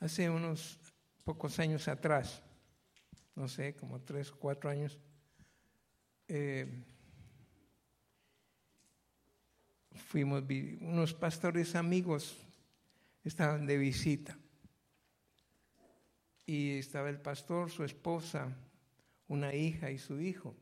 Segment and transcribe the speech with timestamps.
[0.00, 0.78] hace unos
[1.24, 2.42] pocos años atrás,
[3.34, 4.98] no sé, como tres o cuatro años,
[6.26, 6.84] eh,
[9.94, 10.42] fuimos,
[10.80, 12.36] unos pastores amigos
[13.24, 14.38] estaban de visita.
[16.46, 18.56] Y estaba el pastor, su esposa,
[19.28, 20.56] una hija y su hijo.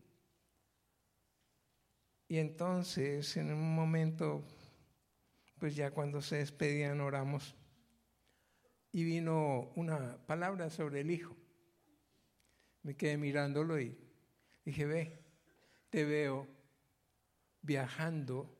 [2.28, 4.44] Y entonces, en un momento,
[5.58, 7.54] pues ya cuando se despedían, oramos.
[8.92, 11.36] Y vino una palabra sobre el hijo.
[12.82, 13.96] Me quedé mirándolo y
[14.64, 15.22] dije, ve,
[15.90, 16.48] te veo
[17.62, 18.56] viajando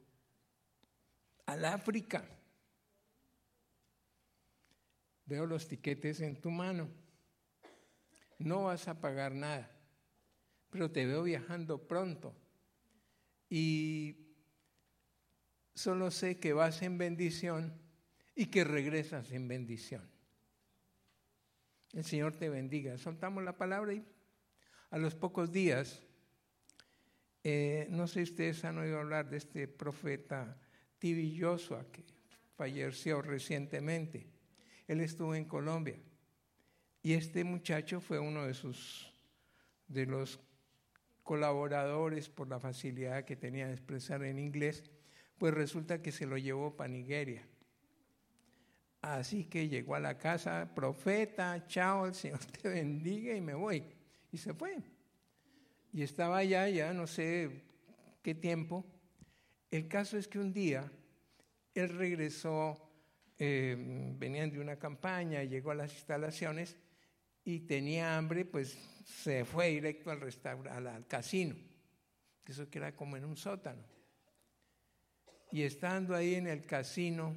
[1.47, 2.25] al África.
[5.25, 6.89] Veo los tiquetes en tu mano.
[8.39, 9.71] No vas a pagar nada,
[10.71, 12.35] pero te veo viajando pronto.
[13.51, 14.35] Y
[15.75, 17.81] solo sé que vas en bendición
[18.35, 20.18] y que regresas en bendición.
[21.93, 22.99] El Señor te bendiga.
[22.99, 24.05] Soltamos la palabra y
[24.91, 26.03] a los pocos días,
[27.45, 30.61] eh, no sé si ustedes han oído hablar de este profeta
[30.99, 32.05] Tibi Joshua que
[32.57, 34.27] falleció recientemente.
[34.87, 35.99] Él estuvo en Colombia
[37.03, 39.13] y este muchacho fue uno de sus
[39.87, 40.41] de los
[41.23, 44.91] colaboradores por la facilidad que tenía de expresar en inglés,
[45.39, 47.47] pues resulta que se lo llevó para Nigeria.
[49.01, 53.85] Así que llegó a la casa, profeta, chao, el Señor te bendiga y me voy.
[54.33, 54.79] Y se fue.
[55.93, 57.63] Y estaba allá ya no sé
[58.23, 58.85] qué tiempo.
[59.71, 60.91] El caso es que un día
[61.75, 62.91] él regresó,
[63.39, 63.77] eh,
[64.19, 66.77] venían de una campaña, llegó a las instalaciones
[67.45, 68.77] y tenía hambre, pues
[69.07, 70.23] se fue directo al,
[70.71, 71.55] al, al casino,
[72.45, 73.83] eso que era como en un sótano.
[75.51, 77.35] Y estando ahí en el casino,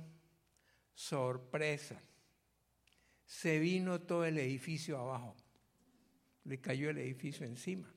[0.94, 2.02] sorpresa,
[3.26, 5.36] se vino todo el edificio abajo,
[6.44, 7.92] le cayó el edificio encima.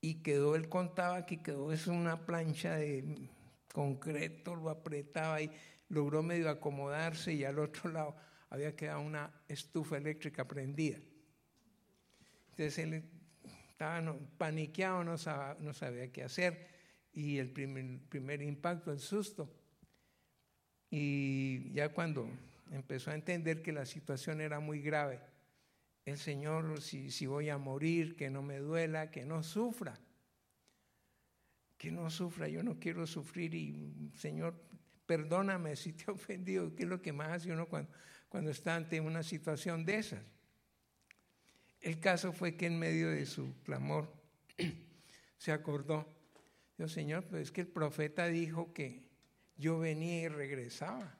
[0.00, 3.30] Y quedó, él contaba que quedó, es una plancha de
[3.72, 5.50] concreto, lo apretaba y
[5.88, 8.16] logró medio acomodarse y al otro lado
[8.50, 10.98] había quedado una estufa eléctrica prendida.
[12.50, 13.04] Entonces él
[13.70, 16.66] estaba paniqueado, no sabía, qué hacer
[17.12, 19.57] y el primer, primer impacto, el susto.
[20.90, 22.28] Y ya cuando
[22.70, 25.20] empezó a entender que la situación era muy grave,
[26.04, 29.98] el Señor, si, si voy a morir, que no me duela, que no sufra
[31.78, 34.60] que no sufra, yo no quiero sufrir y Señor,
[35.06, 37.90] perdóname si te he ofendido, ¿qué es lo que más hace uno cuando,
[38.28, 40.20] cuando está ante una situación de esas?
[41.80, 44.12] El caso fue que en medio de su clamor
[45.38, 46.04] se acordó,
[46.76, 49.07] Dios Señor, pues es que el profeta dijo que
[49.58, 51.14] yo venía y regresaba.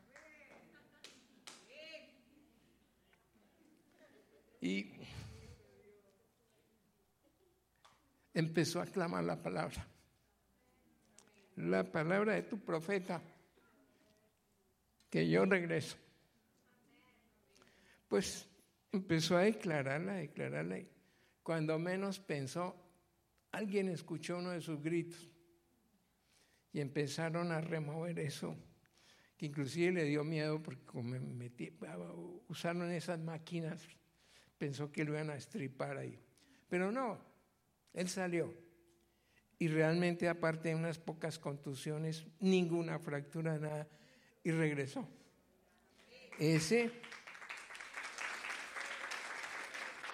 [4.61, 4.91] Y
[8.33, 9.87] empezó a clamar la palabra
[11.59, 13.21] la palabra de tu profeta,
[15.11, 15.97] que yo regreso.
[18.07, 18.47] Pues
[18.93, 20.79] empezó a declararla, a declararla.
[21.43, 22.77] Cuando menos pensó,
[23.51, 25.29] alguien escuchó uno de sus gritos
[26.73, 28.57] y empezaron a remover eso,
[29.37, 31.73] que inclusive le dio miedo porque como metí,
[32.49, 33.89] usaron esas máquinas,
[34.59, 36.19] pensó que lo iban a estripar ahí.
[36.69, 37.19] Pero no,
[37.95, 38.53] él salió
[39.59, 43.89] y realmente aparte de unas pocas contusiones, ninguna fractura, nada,
[44.45, 45.09] y regresó.
[46.39, 46.91] Ese,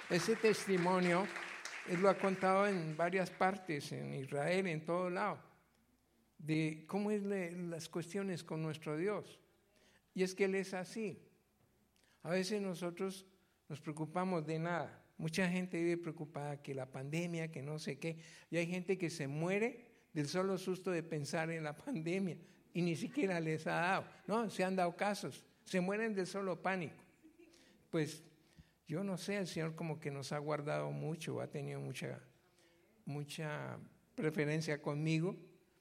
[0.08, 1.26] ese testimonio,
[1.88, 5.38] él lo ha contado en varias partes, en Israel, en todo lado,
[6.44, 9.40] de cómo es las cuestiones con nuestro Dios.
[10.14, 11.18] Y es que Él es así.
[12.22, 13.26] A veces nosotros
[13.68, 15.02] nos preocupamos de nada.
[15.16, 18.18] Mucha gente vive preocupada que la pandemia, que no sé qué.
[18.50, 22.36] Y hay gente que se muere del solo susto de pensar en la pandemia
[22.74, 24.04] y ni siquiera les ha dado.
[24.26, 25.44] No, se han dado casos.
[25.64, 27.02] Se mueren del solo pánico.
[27.90, 28.22] Pues
[28.86, 32.20] yo no sé, el Señor como que nos ha guardado mucho, ha tenido mucha,
[33.06, 33.78] mucha
[34.14, 35.36] preferencia conmigo,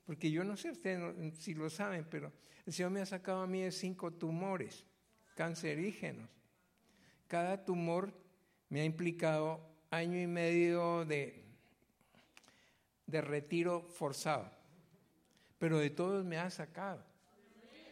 [0.05, 2.31] porque yo no sé ustedes si lo saben, pero
[2.65, 4.85] el Señor me ha sacado a mí de cinco tumores
[5.35, 6.29] cancerígenos.
[7.27, 8.13] Cada tumor
[8.69, 11.43] me ha implicado año y medio de,
[13.07, 14.51] de retiro forzado,
[15.57, 17.03] pero de todos me ha sacado.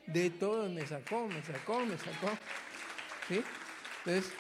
[0.08, 2.30] De todos me sacó, me sacó, me sacó.
[3.28, 3.44] ¿Sí?
[4.00, 4.34] Entonces,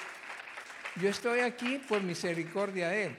[0.99, 3.17] yo estoy aquí por misericordia de Él.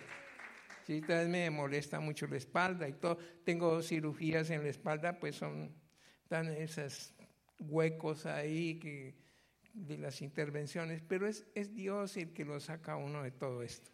[0.86, 3.18] Si tal vez me molesta mucho la espalda y todo.
[3.44, 5.74] Tengo cirugías en la espalda, pues son
[6.28, 7.14] tan esos
[7.60, 9.14] huecos ahí que
[9.72, 13.62] de las intervenciones, pero es, es Dios el que lo saca a uno de todo
[13.62, 13.90] esto.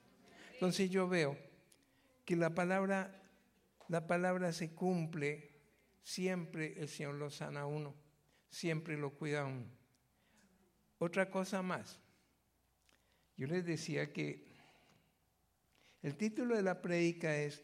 [0.54, 1.36] Entonces yo veo
[2.24, 3.22] que la palabra,
[3.88, 5.52] la palabra se cumple,
[6.02, 7.94] siempre el Señor lo sana uno,
[8.50, 9.66] siempre lo cuida a uno.
[10.98, 12.00] Otra cosa más,
[13.36, 14.47] yo les decía que
[16.02, 17.62] el título de la prédica es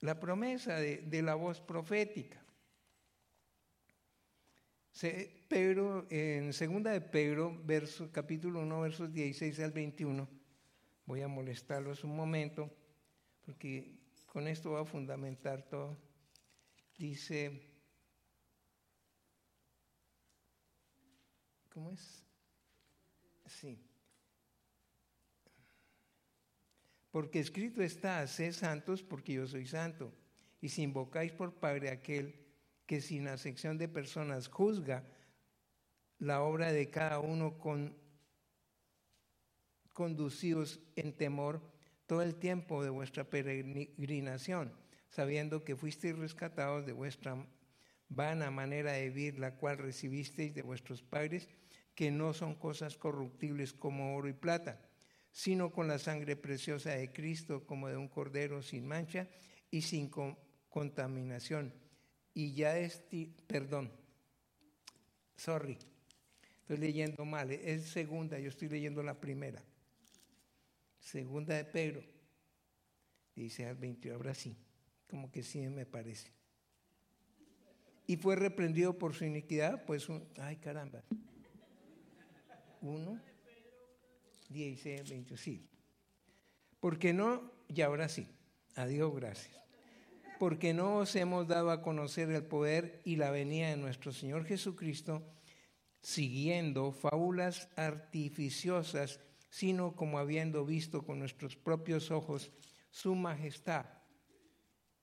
[0.00, 2.40] La promesa de, la voz profética.
[5.48, 10.28] Pedro, en segunda de Pedro, verso, capítulo 1, versos 16 al 21,
[11.06, 12.70] voy a molestarlos un momento,
[13.44, 15.96] porque con esto va a fundamentar todo.
[16.96, 17.60] Dice,
[21.70, 22.24] ¿cómo es?
[23.46, 23.93] Sí.
[27.14, 30.12] Porque escrito está, sé santos porque yo soy santo.
[30.60, 32.34] Y si invocáis por Padre aquel
[32.86, 35.04] que sin acepción de personas juzga
[36.18, 37.96] la obra de cada uno con
[40.96, 41.62] en temor
[42.06, 44.72] todo el tiempo de vuestra peregrinación,
[45.08, 47.36] sabiendo que fuisteis rescatados de vuestra
[48.08, 51.48] vana manera de vivir, la cual recibisteis de vuestros padres,
[51.94, 54.80] que no son cosas corruptibles como oro y plata
[55.34, 59.28] sino con la sangre preciosa de Cristo como de un cordero sin mancha
[59.68, 60.08] y sin
[60.68, 61.74] contaminación.
[62.32, 63.02] Y ya es,
[63.48, 63.90] perdón,
[65.36, 65.76] sorry,
[66.60, 69.60] estoy leyendo mal, es segunda, yo estoy leyendo la primera.
[71.00, 72.04] Segunda de Pedro,
[73.34, 74.56] dice al 20, ahora sí,
[75.08, 76.30] como que sí me parece.
[78.06, 81.02] Y fue reprendido por su iniquidad, pues, un, ay caramba,
[82.80, 83.20] uno
[84.54, 85.68] 16, 20, sí.
[86.80, 88.26] Porque no, y ahora sí,
[88.76, 89.60] adiós, gracias.
[90.38, 94.44] Porque no os hemos dado a conocer el poder y la venida de nuestro Señor
[94.46, 95.22] Jesucristo
[96.00, 102.52] siguiendo fábulas artificiosas, sino como habiendo visto con nuestros propios ojos
[102.90, 103.86] su majestad.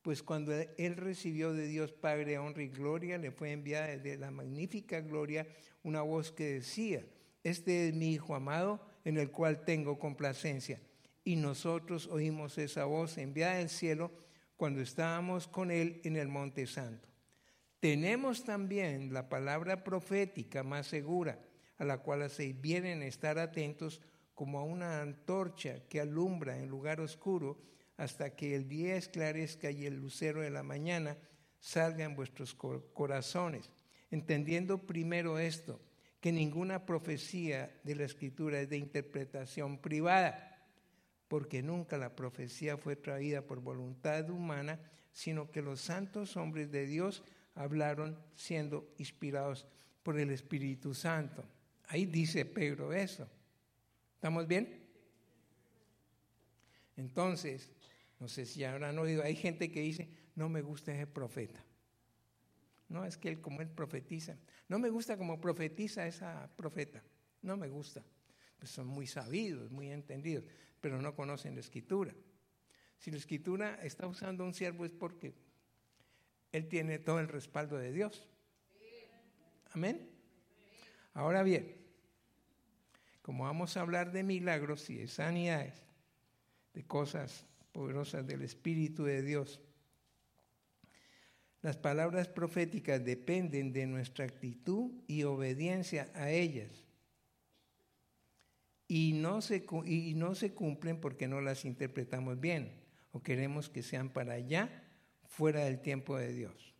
[0.03, 4.31] Pues cuando él recibió de Dios Padre honra y gloria, le fue enviada desde la
[4.31, 5.47] magnífica gloria
[5.83, 7.05] una voz que decía,
[7.43, 10.81] este es mi Hijo amado, en el cual tengo complacencia.
[11.23, 14.11] Y nosotros oímos esa voz enviada del cielo
[14.57, 17.09] cuando estábamos con Él en el Monte Santo.
[17.79, 21.39] Tenemos también la palabra profética más segura,
[21.77, 24.01] a la cual hacéis bien en estar atentos
[24.35, 27.59] como a una antorcha que alumbra en lugar oscuro
[27.97, 31.17] hasta que el día esclarezca y el lucero de la mañana
[31.59, 33.71] salga en vuestros corazones,
[34.09, 35.79] entendiendo primero esto
[36.21, 40.65] que ninguna profecía de la escritura es de interpretación privada,
[41.27, 44.79] porque nunca la profecía fue traída por voluntad humana,
[45.11, 47.23] sino que los santos hombres de Dios
[47.55, 49.67] hablaron siendo inspirados
[50.03, 51.43] por el Espíritu Santo.
[51.87, 53.27] Ahí dice Pedro eso.
[54.13, 54.87] ¿Estamos bien?
[56.97, 57.71] Entonces,
[58.19, 61.65] no sé si habrán oído, hay gente que dice, no me gusta ese profeta.
[62.91, 64.37] No, es que él como él profetiza.
[64.67, 67.01] No me gusta como profetiza esa profeta.
[67.41, 68.03] No me gusta.
[68.59, 70.43] Pues son muy sabidos, muy entendidos,
[70.81, 72.13] pero no conocen la escritura.
[72.97, 75.33] Si la escritura está usando un siervo es porque
[76.51, 78.27] él tiene todo el respaldo de Dios.
[79.71, 80.09] Amén.
[81.13, 81.77] Ahora bien,
[83.21, 85.81] como vamos a hablar de milagros y de sanidades,
[86.73, 89.61] de cosas poderosas del Espíritu de Dios,
[91.61, 96.71] las palabras proféticas dependen de nuestra actitud y obediencia a ellas.
[98.87, 103.83] Y no, se, y no se cumplen porque no las interpretamos bien o queremos que
[103.83, 104.69] sean para allá,
[105.27, 106.73] fuera del tiempo de Dios.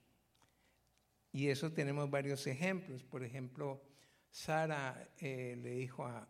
[1.31, 3.03] Y eso tenemos varios ejemplos.
[3.03, 3.81] Por ejemplo,
[4.29, 6.27] Sara eh, le dijo a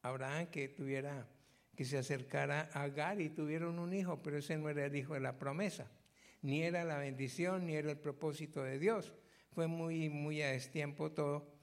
[0.00, 1.28] Abraham que tuviera
[1.76, 5.14] que se acercara a Agar y tuvieron un hijo, pero ese no era el hijo
[5.14, 5.90] de la promesa
[6.42, 9.14] ni era la bendición, ni era el propósito de Dios.
[9.52, 11.54] Fue muy, muy a destiempo todo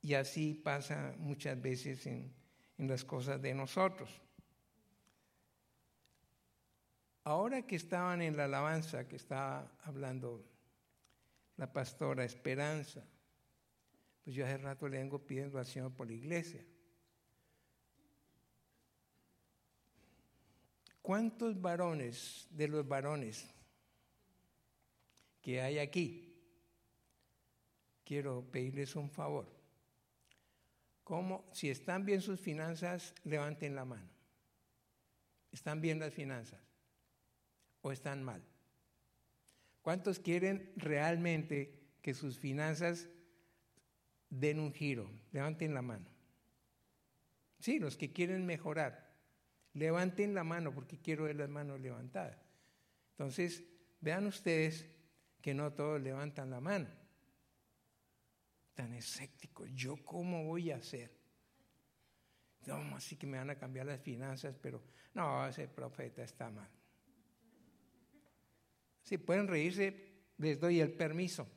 [0.00, 2.32] y así pasa muchas veces en,
[2.78, 4.22] en las cosas de nosotros.
[7.24, 10.46] Ahora que estaban en la alabanza, que estaba hablando
[11.56, 13.04] la pastora Esperanza,
[14.24, 16.64] pues yo hace rato le vengo pidiendo al Señor por la iglesia.
[21.02, 23.52] ¿Cuántos varones de los varones
[25.40, 26.30] que hay aquí,
[28.04, 29.46] quiero pedirles un favor.
[31.04, 34.10] Como si están bien sus finanzas, levanten la mano.
[35.52, 36.60] ¿Están bien las finanzas?
[37.82, 38.42] ¿O están mal?
[39.82, 43.08] ¿Cuántos quieren realmente que sus finanzas
[44.28, 45.10] den un giro?
[45.32, 46.06] Levanten la mano.
[47.58, 49.10] Sí, los que quieren mejorar.
[49.72, 52.38] Levanten la mano porque quiero ver las manos levantadas.
[53.12, 53.62] Entonces,
[54.00, 54.86] vean ustedes
[55.40, 56.88] que no todos levantan la mano.
[58.74, 59.70] Tan escépticos.
[59.74, 61.10] ¿Yo cómo voy a hacer?
[62.66, 64.82] No, así que me van a cambiar las finanzas, pero
[65.14, 66.68] no, ese profeta está mal.
[69.02, 71.48] Si pueden reírse, les doy el permiso.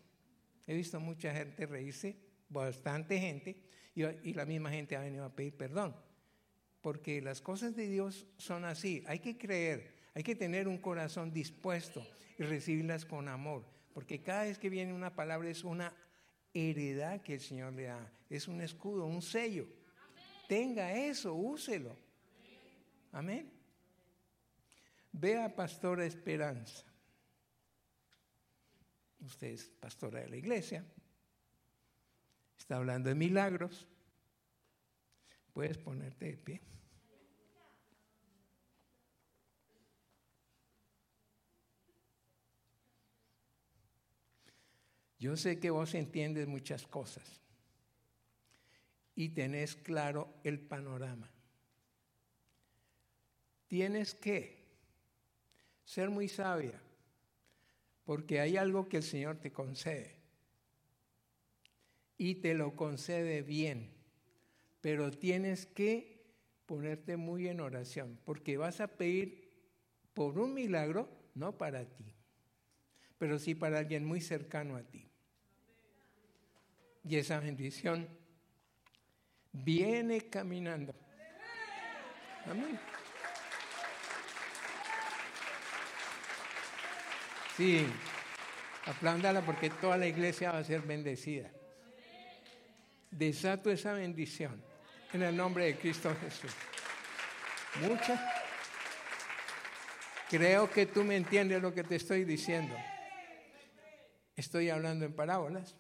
[0.66, 2.18] He visto mucha gente reírse,
[2.50, 3.62] bastante gente,
[3.96, 5.96] y, la misma gente ha venido a pedir perdón.
[6.82, 9.04] Porque las cosas de Dios son así.
[9.08, 12.06] Hay que creer, hay que tener un corazón dispuesto
[12.38, 13.66] y recibirlas con amor.
[13.94, 15.94] Porque cada vez que viene una palabra es una
[16.54, 18.12] heredad que el Señor le da.
[18.30, 19.68] Es un escudo, un sello.
[20.48, 21.96] Tenga eso, úselo.
[23.12, 23.52] Amén.
[25.12, 26.84] Vea, Pastora Esperanza.
[29.26, 30.84] Usted es pastora de la iglesia.
[32.58, 33.88] Está hablando de milagros.
[35.54, 36.62] Puedes ponerte de pie.
[45.24, 47.24] Yo sé que vos entiendes muchas cosas
[49.16, 51.32] y tenés claro el panorama.
[53.70, 54.66] Tienes que
[55.86, 56.78] ser muy sabia,
[58.04, 60.18] porque hay algo que el Señor te concede
[62.18, 63.94] y te lo concede bien,
[64.82, 66.22] pero tienes que
[66.66, 69.54] ponerte muy en oración, porque vas a pedir
[70.14, 72.14] por un milagro, no para ti,
[73.18, 75.13] pero sí para alguien muy cercano a ti.
[77.04, 78.08] Y esa bendición
[79.52, 80.94] viene caminando.
[82.46, 82.80] Amén.
[87.56, 87.86] Sí,
[88.86, 91.52] aplándala porque toda la iglesia va a ser bendecida.
[93.12, 94.62] Desato esa bendición
[95.14, 96.52] en el nombre de Cristo Jesús.
[97.82, 98.20] Muchas.
[100.30, 102.76] Creo que tú me entiendes lo que te estoy diciendo.
[104.36, 105.76] Estoy hablando en parábolas.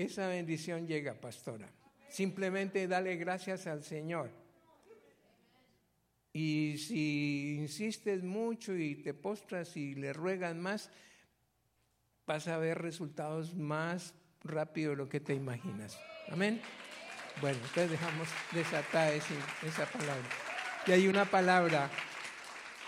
[0.00, 1.68] Esa bendición llega, pastora.
[2.08, 4.30] Simplemente dale gracias al Señor.
[6.32, 10.90] Y si insistes mucho y te postras y le ruegas más,
[12.26, 16.00] vas a ver resultados más rápido de lo que te imaginas.
[16.28, 16.62] Amén.
[17.42, 20.28] Bueno, entonces dejamos desatada esa palabra.
[20.86, 21.90] Y hay una palabra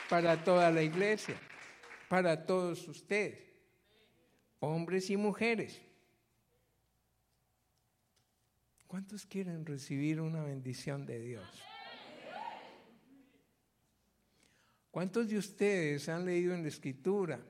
[0.09, 1.37] para toda la iglesia,
[2.09, 3.38] para todos ustedes,
[4.61, 5.91] hombres y mujeres.
[8.92, 11.64] ¿Cuántos quieren recibir una bendición de Dios?
[14.90, 17.40] ¿Cuántos de ustedes han leído en la escritura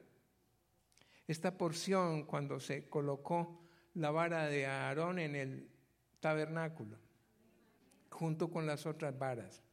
[1.27, 3.61] esta porción cuando se colocó
[3.95, 5.69] la vara de Aarón en el
[6.21, 6.97] tabernáculo,
[8.09, 9.65] junto con las otras varas?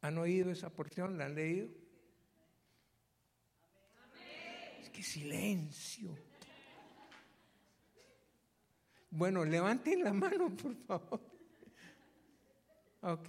[0.00, 1.18] ¿Han oído esa porción?
[1.18, 1.68] ¿La han leído?
[4.80, 6.29] Es que silencio.
[9.10, 11.20] Bueno, levanten la mano, por favor.
[13.02, 13.28] Ok.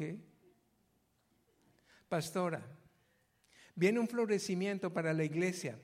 [2.07, 2.61] Pastora,
[3.73, 5.79] viene un florecimiento para la iglesia,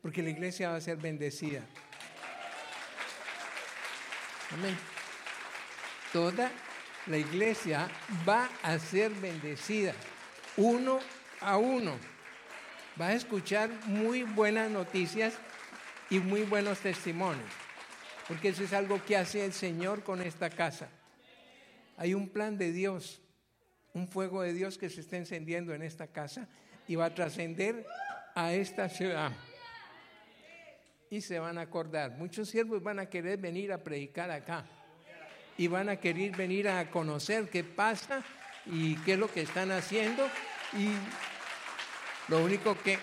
[0.00, 1.64] porque la iglesia va a ser bendecida.
[4.52, 4.76] Amén.
[6.12, 6.52] Toda
[7.06, 7.88] la iglesia
[8.28, 9.94] va a ser bendecida,
[10.56, 11.00] uno
[11.40, 11.96] a uno.
[13.00, 15.34] Va a escuchar muy buenas noticias
[16.10, 17.61] y muy buenos testimonios
[18.28, 20.88] porque eso es algo que hace el Señor con esta casa.
[21.96, 23.20] Hay un plan de Dios,
[23.94, 26.48] un fuego de Dios que se está encendiendo en esta casa
[26.86, 27.86] y va a trascender
[28.34, 29.32] a esta ciudad.
[31.10, 32.12] Y se van a acordar.
[32.12, 34.64] Muchos siervos van a querer venir a predicar acá.
[35.58, 38.24] Y van a querer venir a conocer qué pasa
[38.64, 40.26] y qué es lo que están haciendo.
[40.72, 40.88] Y
[42.28, 42.98] lo único que,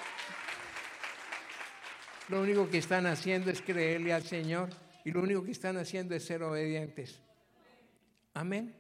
[2.30, 4.70] lo único que están haciendo es creerle al Señor
[5.06, 7.22] y lo único que están haciendo es ser obedientes.
[8.34, 8.76] Amén.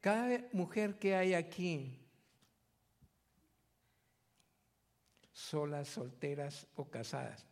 [0.00, 1.98] Cada mujer que hay aquí,
[5.32, 7.46] solas, solteras o casadas,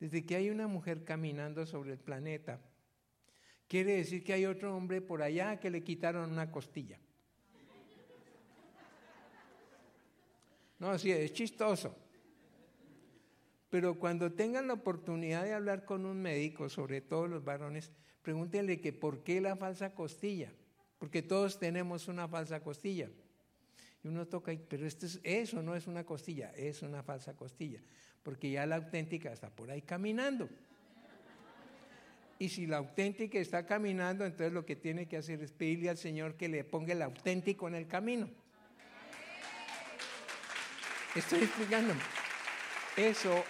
[0.00, 2.60] desde que hay una mujer caminando sobre el planeta,
[3.68, 6.98] quiere decir que hay otro hombre por allá que le quitaron una costilla.
[10.80, 12.09] No, sí, es chistoso.
[13.70, 18.80] Pero cuando tengan la oportunidad de hablar con un médico, sobre todo los varones, pregúntenle
[18.80, 20.52] que por qué la falsa costilla,
[20.98, 23.08] porque todos tenemos una falsa costilla.
[24.02, 27.80] Y uno toca, pero esto es, eso no es una costilla, es una falsa costilla,
[28.24, 30.48] porque ya la auténtica está por ahí caminando.
[32.40, 35.98] Y si la auténtica está caminando, entonces lo que tiene que hacer es pedirle al
[35.98, 38.28] Señor que le ponga el auténtico en el camino.
[41.14, 41.94] Estoy explicando.
[42.96, 43.44] Eso,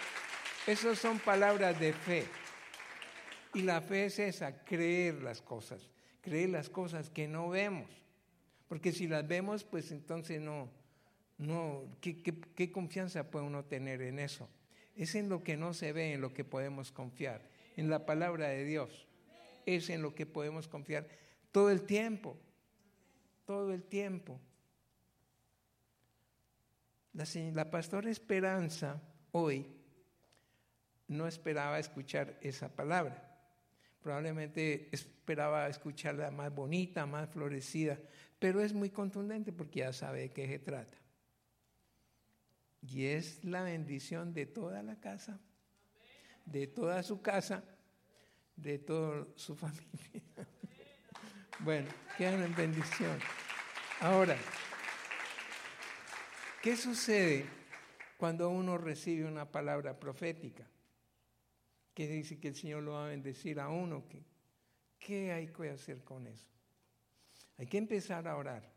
[0.67, 2.25] eso son palabras de fe.
[3.53, 5.89] Y la fe es esa, creer las cosas,
[6.21, 7.89] creer las cosas que no vemos.
[8.67, 10.69] Porque si las vemos, pues entonces no,
[11.37, 14.49] no, ¿qué, qué confianza puede uno tener en eso?
[14.95, 18.49] Es en lo que no se ve, en lo que podemos confiar en la palabra
[18.49, 19.07] de Dios.
[19.65, 21.07] Es en lo que podemos confiar
[21.51, 22.37] todo el tiempo,
[23.45, 24.39] todo el tiempo.
[27.13, 29.65] La, la pastora Esperanza hoy
[31.07, 33.27] no esperaba escuchar esa palabra.
[34.01, 37.99] Probablemente esperaba escucharla más bonita, más florecida,
[38.39, 40.97] pero es muy contundente porque ya sabe de qué se trata.
[42.81, 45.39] Y es la bendición de toda la casa
[46.45, 47.63] de toda su casa,
[48.55, 50.23] de toda su familia.
[51.59, 53.19] bueno, quedan en bendición.
[53.99, 54.37] Ahora,
[56.61, 57.45] ¿qué sucede
[58.21, 60.63] cuando uno recibe una palabra profética?
[61.91, 64.03] Que dice que el Señor lo va a bendecir a uno.
[64.99, 66.45] ¿Qué, hay que hacer con eso?
[67.57, 68.71] Hay que empezar a orar.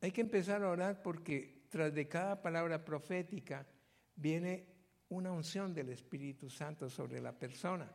[0.00, 3.64] Hay que empezar a orar porque tras de cada palabra profética
[4.16, 4.66] viene
[5.10, 7.88] una unción del Espíritu Santo sobre la persona.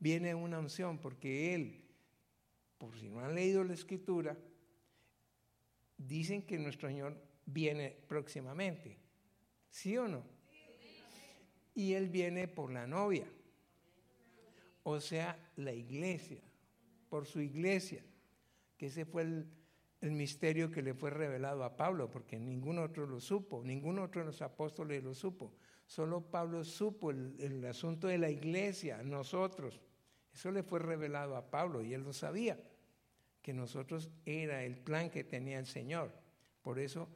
[0.00, 1.84] Viene una unción porque Él,
[2.78, 4.36] por si no han leído la escritura,
[5.96, 9.05] dicen que nuestro Señor viene próximamente.
[9.76, 10.22] ¿Sí o no?
[11.74, 13.26] Y Él viene por la novia,
[14.84, 16.40] o sea, la iglesia,
[17.10, 18.02] por su iglesia,
[18.78, 19.46] que ese fue el,
[20.00, 24.22] el misterio que le fue revelado a Pablo, porque ningún otro lo supo, ningún otro
[24.22, 25.52] de los apóstoles lo supo.
[25.84, 29.78] Solo Pablo supo el, asunto de la iglesia, nosotros.
[30.32, 32.58] Eso le fue revelado a Pablo y él lo sabía,
[33.42, 36.14] que nosotros era el plan que tenía el Señor.
[36.62, 37.10] Por eso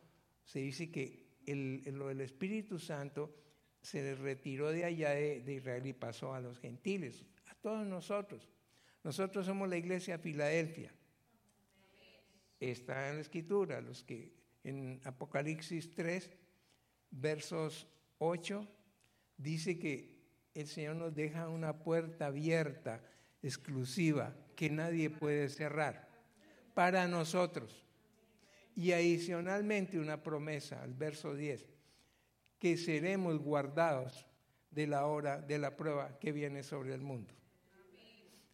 [0.44, 1.19] se dice que
[1.50, 3.34] el, del Espíritu Santo
[3.82, 8.48] se retiró de allá de, Israel y pasó a los gentiles, a todos nosotros.
[9.02, 10.92] Nosotros somos la iglesia de Filadelfia.
[12.58, 14.32] Está en la escritura, los que
[14.64, 16.30] en Apocalipsis 3,
[17.10, 17.86] versos
[18.18, 18.68] 8
[19.38, 20.20] dice que
[20.54, 23.02] el Señor nos deja una puerta abierta,
[23.42, 26.06] exclusiva, que nadie puede cerrar,
[26.74, 27.86] para nosotros.
[28.80, 31.66] Y adicionalmente una promesa, al verso 10,
[32.58, 34.26] que seremos guardados
[34.70, 37.34] de la hora de la prueba que viene sobre el mundo.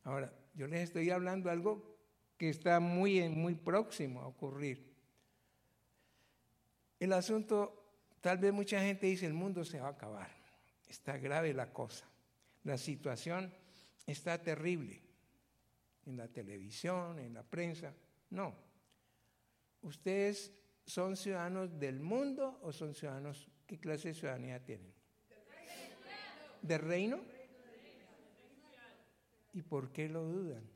[0.02, 1.96] Ahora, yo les estoy hablando algo
[2.36, 4.92] que está muy, muy próximo a ocurrir.
[6.98, 7.86] El asunto
[8.26, 10.28] Tal vez mucha gente dice, el mundo se va a acabar.
[10.88, 12.04] Está grave la cosa.
[12.64, 13.54] La situación
[14.04, 15.00] está terrible.
[16.06, 17.94] En la televisión, en la prensa.
[18.30, 18.52] No.
[19.86, 20.52] ¿Ustedes
[20.84, 24.92] son ciudadanos del mundo o son ciudadanos, qué clase de ciudadanía tienen?
[26.60, 27.20] ¿Del reino?
[29.52, 30.68] ¿Y por qué lo dudan?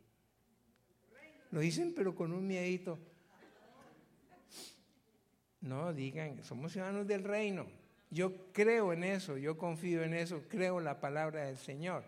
[1.50, 3.00] Lo dicen pero con un miedito.
[5.60, 7.66] No, digan, somos ciudadanos del reino.
[8.10, 12.04] Yo creo en eso, yo confío en eso, creo la palabra del Señor.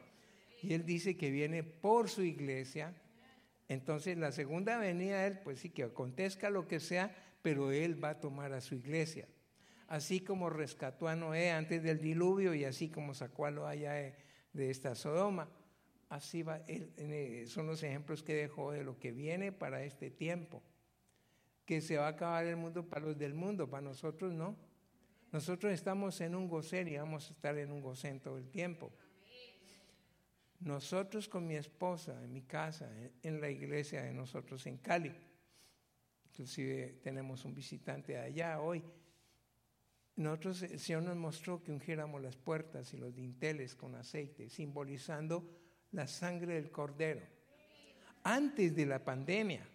[0.62, 2.94] Y Él dice que viene por su iglesia.
[3.72, 8.10] Entonces la segunda venida Él, pues sí, que acontezca lo que sea, pero Él va
[8.10, 9.28] a tomar a su iglesia.
[9.88, 14.14] Así como rescató a Noé antes del diluvio y así como sacó a Loaya de,
[14.52, 15.48] de esta Sodoma.
[16.08, 20.62] Así va, él, son los ejemplos que dejó de lo que viene para este tiempo
[21.64, 24.56] que se va a acabar el mundo para los del mundo, para nosotros no.
[25.30, 28.92] Nosotros estamos en un gocén y vamos a estar en un gocén todo el tiempo.
[30.64, 32.90] Nosotros con mi esposa, en mi casa,
[33.22, 35.12] en la iglesia de nosotros en Cali,
[36.26, 38.82] inclusive tenemos un visitante allá hoy,
[40.16, 45.48] nosotros, el Señor nos mostró que ungiéramos las puertas y los dinteles con aceite, simbolizando
[45.92, 47.22] la sangre del cordero.
[48.22, 49.66] Antes de la pandemia,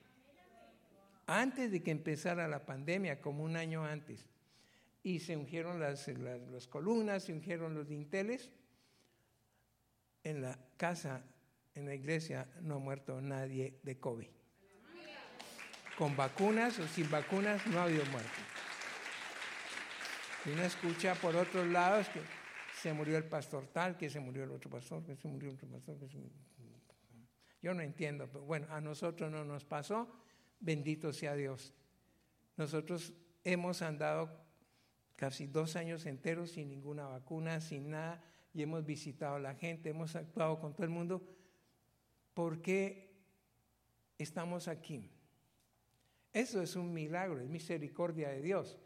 [1.26, 4.26] antes de que empezara la pandemia, como un año antes.
[5.04, 6.08] Y se ungieron las,
[6.70, 8.52] columnas, se ungieron los dinteles.
[10.28, 11.24] En la casa,
[11.74, 14.28] en la iglesia, no ha muerto nadie de COVID.
[15.98, 18.30] Con vacunas o sin vacunas no ha habido muerte.
[20.46, 22.20] Y uno escucha por otros lados que
[22.82, 25.56] se murió el pastor tal, que se murió el otro pastor, que se murió el
[25.56, 25.96] otro pastor.
[27.62, 30.12] Yo no entiendo, pero bueno, a nosotros no nos pasó
[30.60, 31.74] Bendito sea Dios.
[32.56, 33.14] Nosotros
[33.44, 34.44] hemos andado
[35.16, 39.90] casi dos años enteros sin ninguna vacuna, sin nada, y hemos visitado a la gente,
[39.90, 41.22] hemos actuado con todo el mundo,
[42.34, 43.14] ¿por qué
[44.18, 45.12] estamos aquí?
[46.34, 48.78] Eso es un milagro, es misericordia de Dios.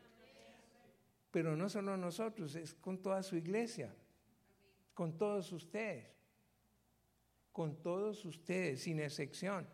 [1.32, 3.96] Pero no solo nosotros, es con toda su iglesia,
[4.94, 6.06] con todos ustedes,
[7.52, 9.68] con todos ustedes, sin excepción.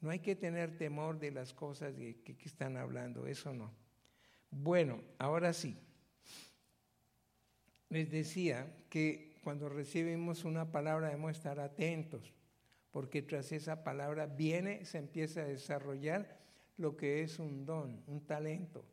[0.00, 3.74] No hay que tener temor de las cosas que, que están hablando, eso no.
[4.50, 5.78] Bueno, ahora sí.
[7.90, 12.32] Les decía que cuando recibimos una palabra debemos estar atentos,
[12.90, 16.38] porque tras esa palabra viene, se empieza a desarrollar
[16.76, 18.84] lo que es un don, un talento,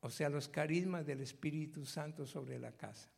[0.00, 3.10] o sea, los carismas del Espíritu Santo sobre la casa.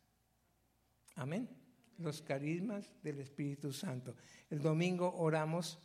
[1.15, 1.49] Amén.
[1.97, 4.15] Los carismas del Espíritu Santo.
[4.49, 5.77] El domingo oramos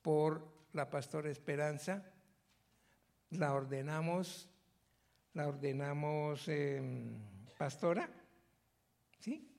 [0.00, 2.10] por la pastora Esperanza,
[3.30, 4.48] la ordenamos,
[5.32, 7.33] la ordenamos em,
[7.64, 8.06] pastora,
[9.20, 9.50] ¿sí?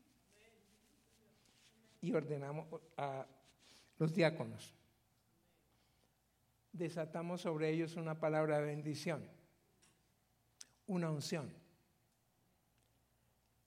[2.01, 3.25] Y ordenamos a
[3.97, 4.75] los diáconos
[6.71, 9.27] desatamos sobre ellos una palabra de bendición,
[10.85, 11.51] una unción,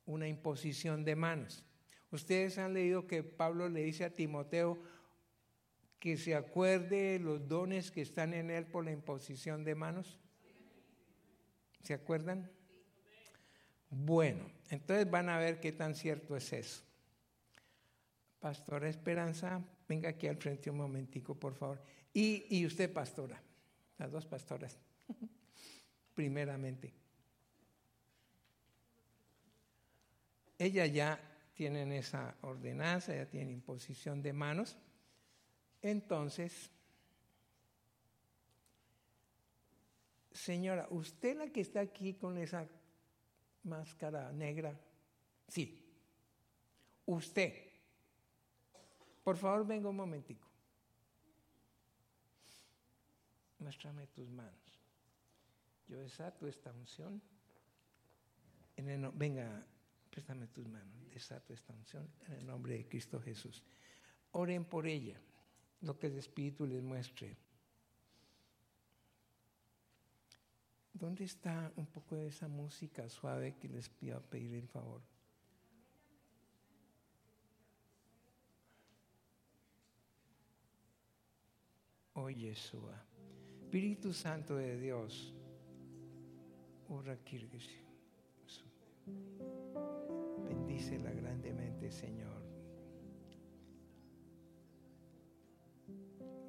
[0.06, 1.64] una imposición de manos.
[2.12, 4.78] Ustedes han leído que Pablo le dice a Timoteo
[5.98, 10.20] que se acuerde los dones que están en él por la imposición de manos.
[11.82, 12.48] ¿Se acuerdan?
[13.90, 16.82] Bueno, entonces van a ver qué tan cierto es eso.
[18.38, 21.82] Pastora Esperanza, venga aquí al frente un momentico, por favor.
[22.12, 23.40] Y, usted, pastora,
[23.96, 24.76] las dos pastoras,
[26.14, 26.92] primeramente.
[30.58, 31.20] Ella ya
[31.54, 34.76] tienen esa ordenanza, ya tienen imposición de manos.
[35.80, 36.70] Entonces,
[40.32, 42.66] señora, ¿usted la que está aquí con esa
[43.68, 44.74] máscara negra?
[45.46, 45.84] Sí.
[47.06, 47.52] Usted.
[49.22, 50.48] Por favor, venga un momentico
[53.58, 54.80] muéstrame tus manos.
[55.88, 57.20] Yo desato esta unción.
[59.14, 59.66] venga,
[60.10, 61.10] préstame tus manos.
[61.12, 63.62] Desato esta unción en el nombre de Cristo Jesús.
[64.32, 65.20] Oren por ella,
[65.80, 67.36] lo que el Espíritu les muestre.
[70.98, 75.00] ¿Dónde está un poco de esa música suave que les pido a pedir el favor?
[82.14, 83.06] Oh Yeshua.
[83.62, 85.34] Espíritu Santo de Dios,
[90.48, 92.42] bendícela grandemente, Señor.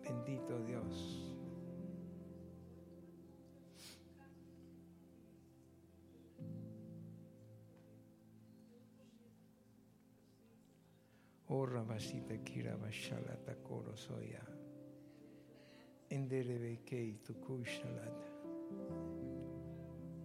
[0.02, 1.09] Bendito Dios.
[11.52, 14.46] Oh, Rabasita Kira Bashalata Koro Soya.
[16.12, 18.30] Enderebekei tukushalata.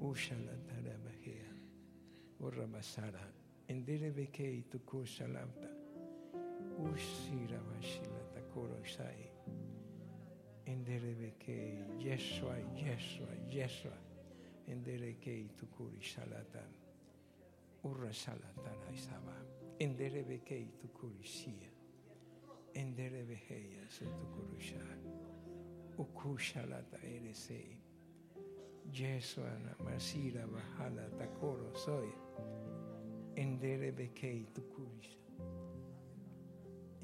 [0.01, 1.51] Ushalata rabahea.
[2.41, 3.33] Urabasara.
[3.69, 5.71] Enderebekei tukushalata.
[6.79, 9.31] Ushira vashilata koroshai.
[10.67, 11.85] Enderebekei.
[12.01, 13.99] Yeshua, Yeshua, Yeshua.
[14.69, 16.65] Enderebekei tukuri shalata.
[17.83, 18.13] Urra
[19.85, 19.93] raisaba.
[19.93, 21.71] Enderebekei tukuri shia.
[22.75, 25.01] Enderebeheya sutukurushai.
[25.99, 27.79] Ukushalata Eresei.
[28.91, 32.09] Jeswana Masira Bahala Takoro Soy.
[33.37, 35.19] Endere Bekei Tukurisha.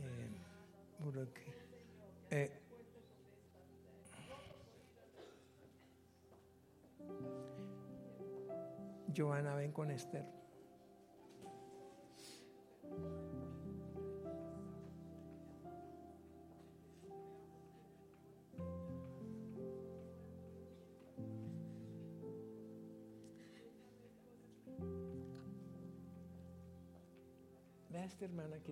[0.03, 0.31] Eh,
[2.31, 2.51] eh,
[9.13, 10.25] Joana, ven con Esther.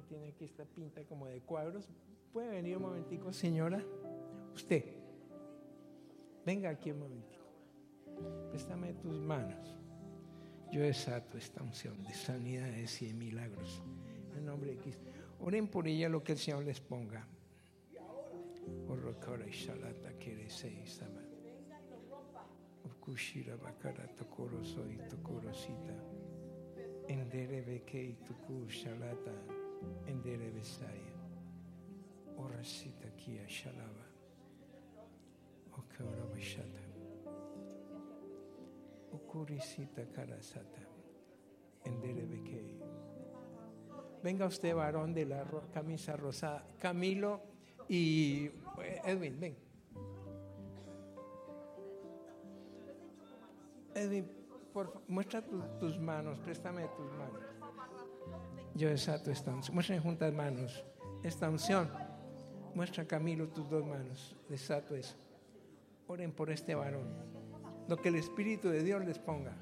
[0.01, 1.89] Que tiene aquí esta pinta como de cuadros.
[2.33, 3.83] ¿Puede venir un momentico, señora?
[4.55, 4.85] Usted.
[6.45, 7.45] Venga aquí un momentico.
[8.51, 9.77] Préstame tus manos.
[10.71, 13.83] Yo desato esta unción de sanidades y de milagros.
[14.37, 15.11] En nombre de Cristo.
[15.41, 17.27] Oren por ella lo que el Señor les ponga.
[23.09, 25.97] Kushira bakara tokoro soy tokoro sita.
[27.09, 29.58] Endere kei tuku shalata.
[30.07, 31.17] Endere besaya.
[32.37, 34.07] Orasita kia shalava.
[35.73, 36.85] Okara bashata.
[39.13, 40.85] Ukurisita karasata.
[41.85, 42.79] Endere bekei.
[44.23, 46.67] Venga usted, varón de la camisa rosada.
[46.79, 47.41] Camilo
[47.89, 48.51] y
[49.05, 49.57] Edwin, ven.
[53.95, 54.31] Edwin,
[54.73, 55.43] por, muestra
[55.81, 57.58] tus manos, préstame tus manos.
[58.79, 59.75] Yo desato esta unción.
[59.75, 60.85] Muestren juntas manos.
[61.25, 61.91] Esta unción.
[62.77, 64.37] Muestra Camilo tus dos manos.
[64.49, 65.17] Desato eso.
[66.07, 67.09] Oren por este varón.
[67.89, 69.53] Lo que el Espíritu de Dios les ponga.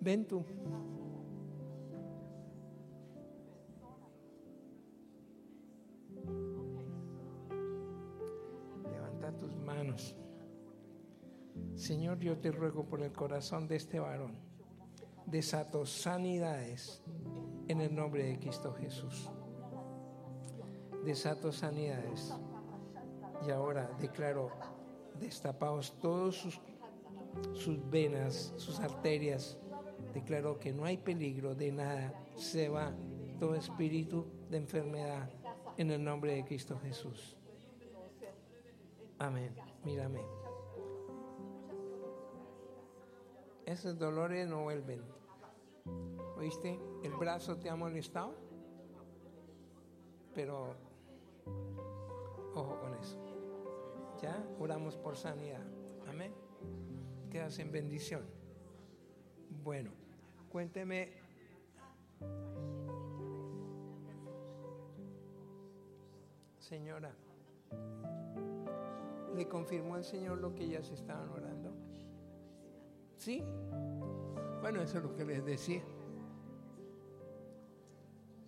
[0.00, 0.44] Ven tú.
[11.74, 14.36] Señor, yo te ruego por el corazón de este varón.
[15.26, 17.02] Desato sanidades
[17.68, 19.30] en el nombre de Cristo Jesús.
[21.04, 22.34] Desato sanidades.
[23.46, 24.50] Y ahora declaro
[25.18, 26.60] destapados todos sus,
[27.54, 29.58] sus venas, sus arterias.
[30.12, 32.12] Declaro que no hay peligro de nada.
[32.36, 32.92] Se va
[33.38, 35.30] todo espíritu de enfermedad
[35.76, 37.36] en el nombre de Cristo Jesús.
[39.18, 39.69] Amén.
[39.84, 40.20] Mírame.
[43.66, 45.02] Esos dolores no vuelven.
[46.36, 46.78] ¿Oíste?
[47.02, 48.34] El brazo te ha molestado.
[50.34, 50.74] Pero
[52.54, 53.18] ojo con eso.
[54.22, 55.64] Ya oramos por sanidad.
[56.08, 56.32] Amén.
[57.30, 58.24] Quedas en bendición.
[59.62, 59.90] Bueno,
[60.50, 61.20] cuénteme
[66.70, 67.12] señora,
[69.34, 71.72] ¿le confirmó al Señor lo que ellas estaban orando?
[73.16, 73.42] ¿Sí?
[74.60, 75.82] Bueno, eso es lo que les decía.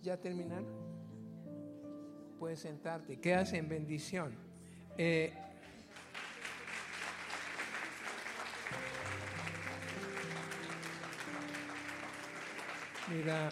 [0.01, 0.67] ¿Ya terminaron?
[2.39, 4.35] Puedes sentarte, quedas en bendición.
[4.97, 5.33] Eh,
[13.09, 13.49] mira,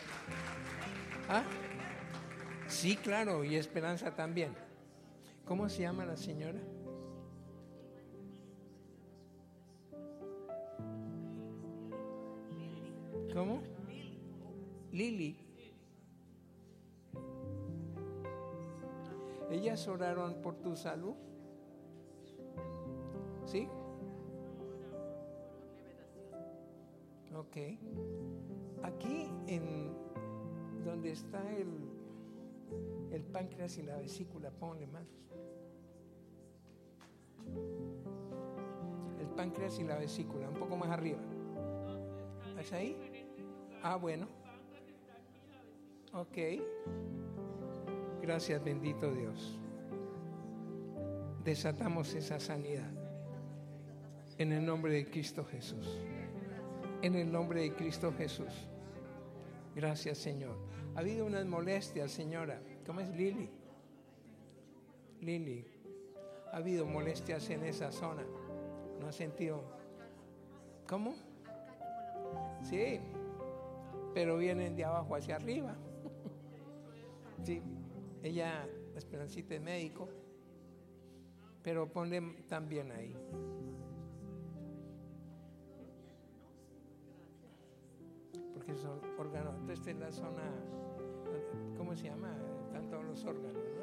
[1.29, 1.43] ¿ah?
[2.67, 4.53] Sí, claro, y Esperanza también.
[5.45, 6.59] ¿Cómo se llama la señora?
[13.41, 13.59] ¿Cómo?
[14.91, 15.35] Lili.
[19.49, 21.15] ¿Ellas oraron por tu salud?
[23.47, 23.67] ¿Sí?
[27.35, 27.57] Ok.
[28.83, 29.91] Aquí en
[30.85, 31.89] donde está el
[33.09, 35.09] el páncreas y la vesícula, ponle manos.
[39.19, 41.17] El páncreas y la vesícula, un poco más arriba.
[42.59, 43.10] ¿Es ahí?
[43.83, 44.27] Ah, bueno.
[46.13, 46.37] Ok.
[48.21, 49.59] Gracias, bendito Dios.
[51.43, 52.91] Desatamos esa sanidad.
[54.37, 55.99] En el nombre de Cristo Jesús.
[57.01, 58.67] En el nombre de Cristo Jesús.
[59.75, 60.55] Gracias, Señor.
[60.95, 62.61] Ha habido unas molestias, señora.
[62.85, 63.49] ¿Cómo es Lili?
[65.21, 65.65] Lili,
[66.51, 68.23] ha habido molestias en esa zona.
[68.99, 69.63] ¿No ha sentido?
[70.87, 71.15] ¿Cómo?
[72.63, 72.99] Sí,
[74.13, 75.75] pero vienen de abajo hacia arriba.
[77.43, 77.61] Sí,
[78.21, 80.07] ella, Esperancita es médico,
[81.63, 83.15] pero ponle también ahí.
[88.53, 89.55] Porque son órganos.
[89.55, 90.43] Entonces, esta es la zona
[91.77, 92.33] ¿cómo se llama?
[92.67, 93.81] Están todos los órganos, ¿no?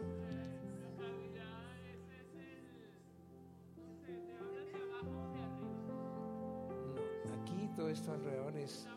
[7.26, 8.88] No, aquí todo esto alrededor es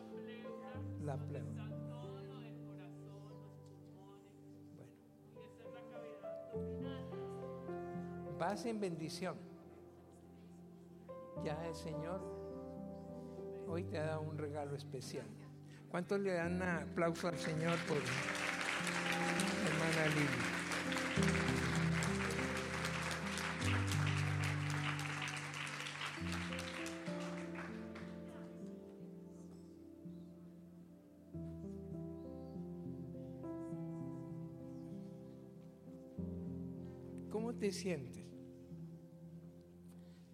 [1.04, 1.64] la pleura.
[4.76, 4.92] Bueno.
[8.38, 9.36] Vas en bendición.
[11.44, 12.20] Ya el Señor
[13.68, 15.26] hoy te ha dado un regalo especial.
[15.90, 17.98] ¿Cuántos le dan aplauso al Señor por
[19.66, 20.51] hermana Lili.
[37.62, 38.26] Te sientes?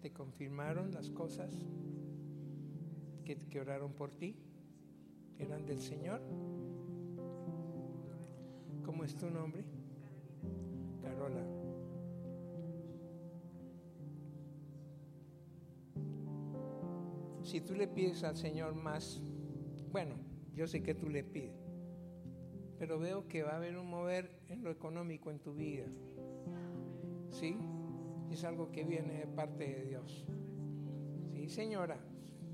[0.01, 1.53] ¿Te confirmaron las cosas
[3.23, 4.35] que, que oraron por ti?
[5.37, 6.23] ¿Eran del Señor?
[8.83, 9.63] ¿Cómo es tu nombre?
[11.03, 11.45] Carola.
[17.43, 19.21] Si tú le pides al Señor más,
[19.91, 20.15] bueno,
[20.55, 21.69] yo sé que tú le pides,
[22.79, 25.85] pero veo que va a haber un mover en lo económico en tu vida.
[27.29, 27.57] ¿Sí?
[28.31, 30.25] Es algo que viene de parte de Dios.
[31.33, 31.97] Sí, señora,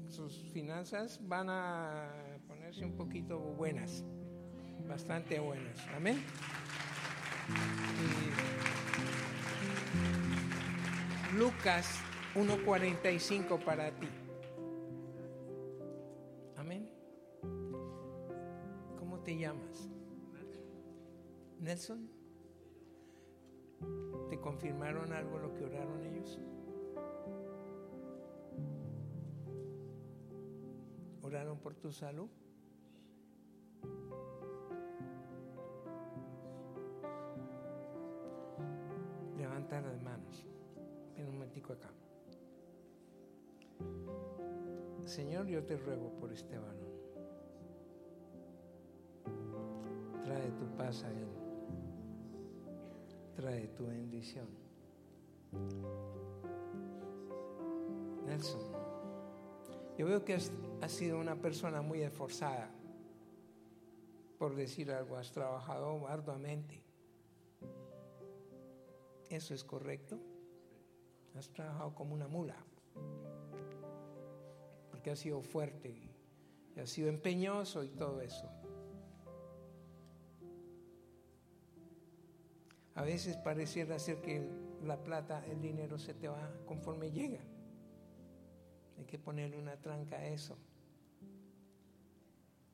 [0.08, 4.04] sus finanzas van a ponerse un poquito buenas,
[4.88, 5.80] bastante buenas.
[5.96, 6.18] Amén.
[11.38, 12.00] Lucas
[12.36, 14.08] 1.45 para ti.
[16.56, 16.90] Amén.
[18.98, 19.90] ¿Cómo te llamas?
[21.60, 22.25] Nelson.
[24.46, 26.40] ¿Te confirmaron algo lo que oraron ellos?
[31.24, 32.30] ¿Oraron por tu salud?
[39.36, 40.46] Levanta las manos.
[41.16, 41.90] Ven un momentico acá.
[45.06, 46.94] Señor, yo te ruego por este varón.
[50.24, 51.45] Trae tu paz a él.
[53.36, 54.48] Trae tu bendición.
[58.26, 58.62] Nelson,
[59.98, 60.52] yo veo que has,
[60.88, 62.70] sido una persona muy esforzada.
[64.38, 66.84] Por decir algo, has trabajado arduamente.
[69.30, 70.20] ¿Eso es correcto?
[71.36, 72.58] Has trabajado como una mula.
[74.92, 75.90] Porque has sido fuerte
[76.76, 78.50] y has sido empeñoso y todo eso.
[82.96, 84.50] A veces pareciera ser que
[84.84, 87.42] la plata, el dinero se te va conforme llega.
[88.98, 90.58] Hay que ponerle una tranca a eso.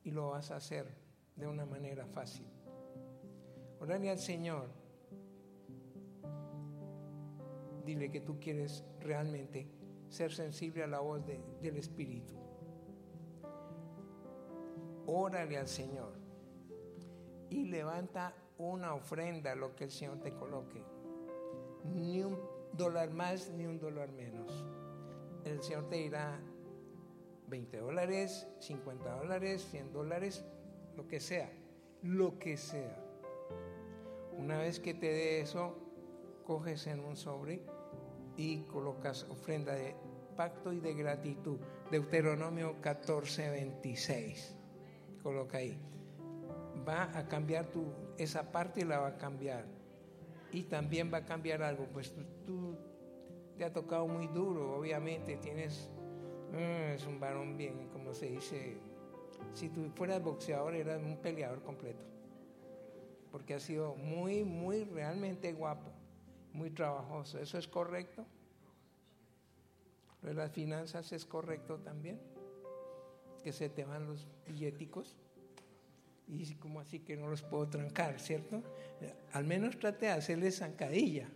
[0.04, 0.88] Y lo vas a hacer
[1.36, 2.46] de una manera fácil.
[3.80, 4.70] Orale al Señor.
[7.84, 9.68] Dile que tú quieres realmente
[10.10, 12.36] ser sensible a la voz del Espíritu.
[15.08, 16.14] Órale al Señor.
[17.50, 18.36] Y levanta
[18.70, 20.84] una ofrenda, lo que el Señor te coloque.
[21.84, 22.40] Ni un
[22.74, 24.66] dólar más, ni un dólar menos.
[25.44, 26.40] El Señor te dirá
[27.48, 30.46] 20 dólares, 50 dólares, 100 dólares,
[30.96, 31.52] lo que sea,
[32.04, 32.98] lo que sea.
[34.38, 35.76] Una vez que te dé eso,
[36.46, 37.62] coges en un sobre
[38.38, 39.96] y colocas ofrenda de
[40.36, 41.60] pacto y de gratitud.
[41.92, 44.56] Deuteronomio 14, 26.
[45.22, 45.78] Coloca ahí.
[46.88, 47.86] Va a cambiar tu,
[48.18, 49.66] esa parte la va a cambiar.
[50.52, 52.14] Y también va a cambiar algo, pues
[52.46, 52.78] tú,
[53.58, 55.90] te ha tocado muy duro, obviamente tienes,
[56.52, 58.78] mm, es un varón bien, como se dice,
[59.54, 62.04] si tú fueras boxeador eras un peleador completo,
[63.32, 65.90] porque has sido muy, muy, realmente guapo,
[66.54, 67.40] muy trabajoso.
[67.40, 68.26] ¿Eso es correcto?
[70.22, 72.20] ¿Lo las finanzas es correcto también?
[73.44, 75.16] Que se te van los billeticos
[76.28, 78.64] y como así que no los puedo trancar, ¿cierto?
[79.34, 81.30] Al menos trate de hacerle zancadilla.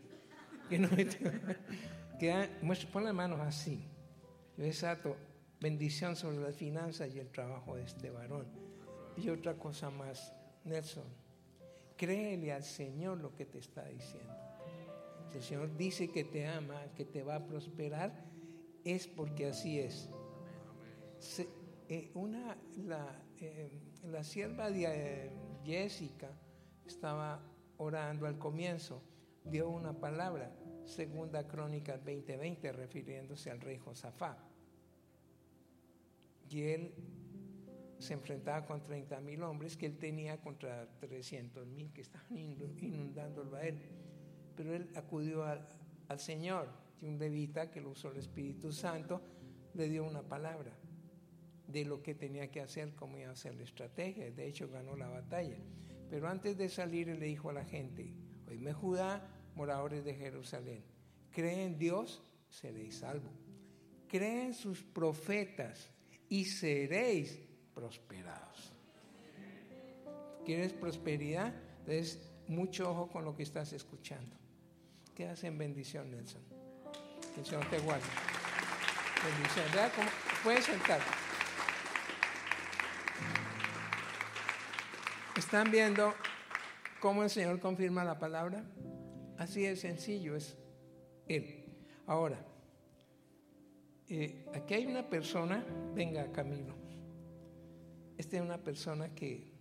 [0.69, 0.89] Que no
[2.19, 2.49] que,
[2.91, 3.83] pon las manos así.
[4.57, 5.17] Yo exacto,
[5.59, 8.47] bendición sobre las finanzas y el trabajo de este varón.
[9.17, 11.05] Y otra cosa más, Nelson,
[11.97, 14.33] créele al Señor lo que te está diciendo.
[15.31, 18.25] Si el Señor dice que te ama, que te va a prosperar,
[18.83, 20.09] es porque así es.
[21.87, 23.69] Eh, una, la, eh,
[24.11, 25.31] la sierva de eh,
[25.63, 26.29] Jessica
[26.85, 27.41] estaba
[27.77, 29.01] orando al comienzo,
[29.43, 30.51] dio una palabra,
[30.85, 34.37] segunda crónica 2020, refiriéndose al rey Josafá.
[36.49, 36.93] Y él
[37.97, 43.55] se enfrentaba con 30 mil hombres que él tenía contra 300 mil que estaban inundándolo
[43.55, 43.79] a él.
[44.55, 45.65] Pero él acudió al,
[46.19, 46.69] Señor,
[47.01, 49.21] y un levita que lo usó el Espíritu Santo,
[49.73, 50.71] le dio una palabra
[51.67, 54.31] de lo que tenía que hacer, cómo iba a hacer la estrategia.
[54.31, 55.57] De hecho, ganó la batalla.
[56.09, 58.13] Pero antes de salir, le dijo a la gente,
[58.47, 60.83] oíme Judá, moradores de Jerusalén,
[61.31, 63.33] creen en Dios, seréis salvos.
[64.07, 65.89] Creen sus profetas
[66.29, 67.39] y seréis
[67.73, 68.71] prosperados.
[70.45, 71.53] ¿Quieres prosperidad?
[71.79, 74.35] Entonces, mucho ojo con lo que estás escuchando.
[75.15, 76.43] ¿Qué hacen bendición, Nelson?
[77.33, 78.05] Que el Señor te guarde.
[79.23, 79.65] Bendición.
[79.95, 80.09] Cómo
[80.43, 81.24] puedes sentar.
[85.45, 86.11] ¿Están viendo
[86.99, 88.63] cómo el Señor confirma la palabra?
[89.37, 90.57] Así de sencillo es
[91.27, 91.65] Él.
[92.07, 92.43] Ahora,
[94.09, 96.73] eh, aquí hay una persona, venga Camilo,
[98.17, 99.53] esta es una persona que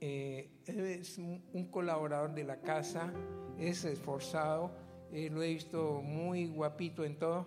[0.00, 3.12] eh, es un colaborador de la casa,
[3.58, 4.70] es esforzado,
[5.10, 7.44] eh, lo he visto muy guapito en todo.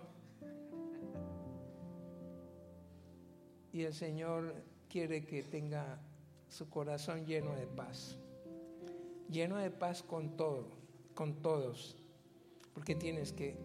[3.72, 4.54] Y el Señor
[4.90, 5.98] quiere que tenga
[6.54, 8.16] su corazón lleno de paz,
[9.28, 10.68] lleno de paz con todo,
[11.12, 11.96] con todos.
[12.72, 13.56] porque tienes que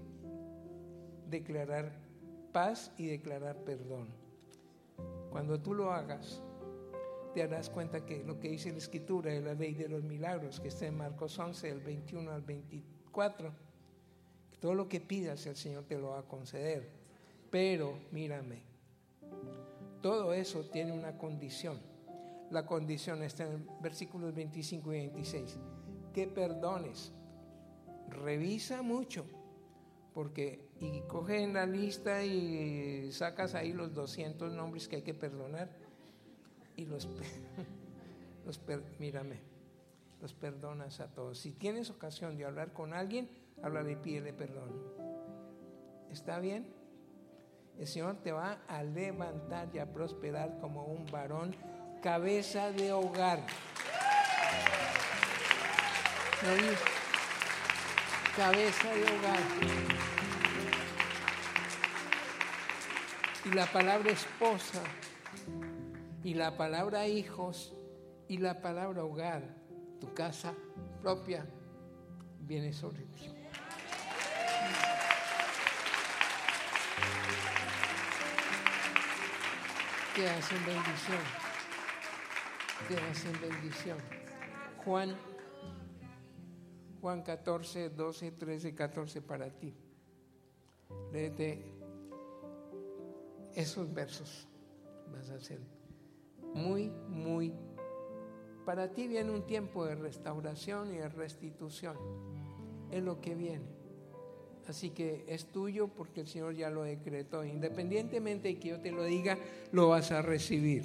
[1.30, 1.92] declarar
[2.52, 4.08] paz y declarar perdón.
[5.30, 6.42] Cuando tú lo hagas,
[7.36, 10.60] te darás cuenta que lo que dice la Escritura de la ley de los milagros,
[10.60, 13.52] que está en Marcos 11, del 21 al 24,
[14.52, 16.90] que todo lo que pidas el Señor te lo va a conceder.
[17.52, 18.64] Pero, mírame,
[20.02, 21.89] todo eso tiene una condición.
[22.52, 25.58] La condición está en versículos 25 y 26.
[26.14, 27.14] Que perdones.
[28.10, 29.26] Revisa mucho.
[30.14, 35.14] Porque, y coge en la lista y sacas ahí los 200 nombres que hay que
[35.14, 35.70] perdonar.
[36.76, 37.08] Y los,
[38.46, 38.60] los
[38.98, 39.40] mírame,
[40.22, 41.38] los perdonas a todos.
[41.38, 43.30] Si tienes ocasión de hablar con alguien,
[43.62, 44.70] háblale y pídele perdón.
[46.10, 46.74] ¿Está bien?
[47.78, 51.56] El Señor te va a levantar y a prosperar como un varón
[52.02, 53.42] cabeza de hogar.
[58.36, 59.40] Cabeza de hogar.
[63.46, 64.82] Y la palabra esposa,
[66.24, 67.74] y la palabra hijos,
[68.28, 69.44] y la palabra hogar,
[70.00, 70.54] tu casa
[71.02, 71.46] propia,
[72.40, 73.34] viene sobre ti.
[80.16, 81.49] Que hacen bendición
[82.88, 83.98] te hacen bendición.
[84.84, 85.16] Juan,
[87.02, 89.74] Juan 14, 12, 13, 14 para ti.
[91.12, 91.64] Léete
[93.56, 94.48] esos versos.
[95.12, 95.60] Vas a hacer
[96.54, 97.54] muy, muy.
[98.66, 101.98] Para ti viene un tiempo de restauración y de restitución.
[102.92, 103.80] Es lo que viene.
[104.68, 107.44] Así que es tuyo porque el Señor ya lo decretó.
[107.44, 109.38] Independientemente de que yo te lo diga,
[109.72, 110.84] lo vas a recibir.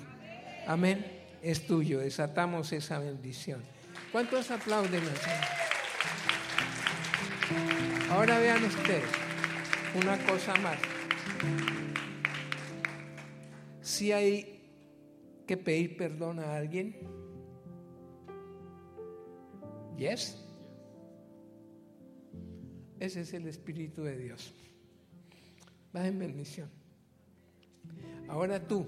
[0.67, 2.01] Amén es tuyo.
[2.01, 3.63] Desatamos esa bendición.
[4.11, 5.45] ¿Cuántos aplauden al Señor?
[8.11, 9.05] Ahora vean ustedes
[9.95, 10.79] una cosa más.
[13.83, 14.63] Si hay
[15.47, 16.97] que pedir perdón a alguien,
[19.99, 20.41] yes.
[22.99, 24.55] Ese es el Espíritu de Dios.
[25.95, 26.71] Va en bendición.
[28.29, 28.87] Ahora tú.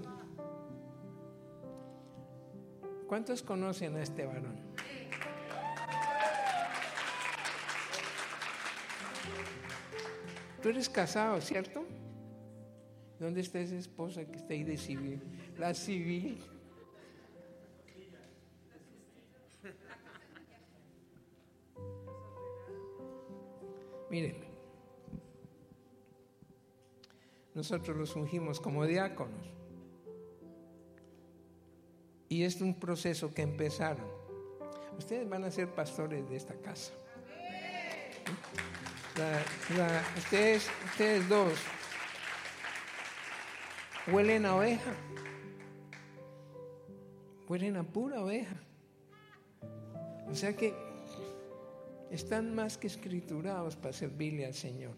[3.07, 4.57] ¿Cuántos conocen a este varón?
[10.61, 11.85] Tú eres casado, ¿cierto?
[13.19, 15.21] ¿Dónde está esa esposa que está ahí de civil?
[15.57, 16.43] La civil.
[24.09, 24.35] Miren,
[27.53, 29.57] nosotros los ungimos como diáconos.
[32.29, 34.05] Y es un proceso que empezaron.
[34.97, 36.93] Ustedes van a ser pastores de esta casa.
[40.17, 41.53] ustedes, ustedes dos
[44.11, 44.93] huelen a oveja.
[47.47, 48.55] Huelen a pura oveja.
[50.29, 50.73] O sea que
[52.11, 54.95] están más que escriturados para servirle al Señor.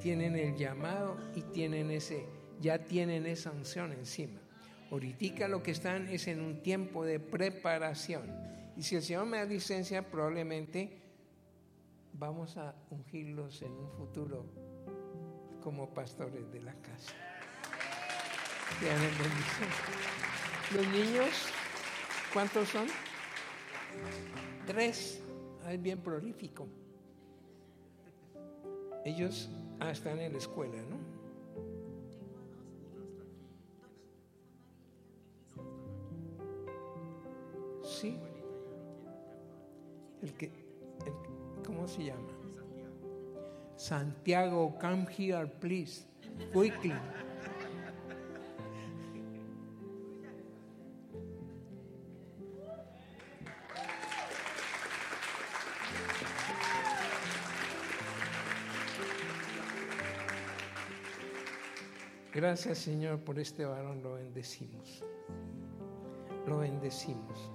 [0.00, 2.26] Tienen el llamado y tienen ese,
[2.60, 4.40] ya tienen esa unción encima.
[4.90, 8.24] Ahorita lo que están es en un tiempo de preparación.
[8.76, 11.00] Y si el Señor me da licencia, probablemente
[12.12, 14.46] vamos a ungirlos en un futuro
[15.62, 17.14] como pastores de la casa.
[20.74, 21.28] Los niños,
[22.32, 22.86] ¿cuántos son?
[24.66, 25.22] Tres.
[25.68, 26.66] Es bien prolífico.
[29.04, 31.09] Ellos ah, están en la escuela, ¿no?
[38.08, 38.18] El
[40.38, 40.50] que,
[41.66, 42.28] ¿cómo se llama?
[43.76, 46.06] Santiago, come here, please,
[46.52, 46.94] quickly.
[62.32, 65.04] Gracias Señor por este varón, lo bendecimos.
[66.46, 67.50] Lo bendecimos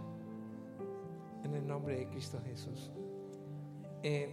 [1.56, 2.92] en el nombre de Cristo Jesús.
[4.04, 4.30] Eh,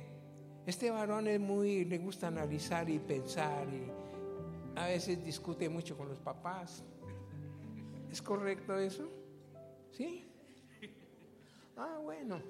[0.66, 3.90] este varón es muy, le gusta analizar y pensar y
[4.78, 6.82] a veces discute mucho con los papás.
[8.10, 9.08] ¿Es correcto eso?
[9.92, 10.28] ¿Sí?
[11.76, 12.40] Ah, bueno.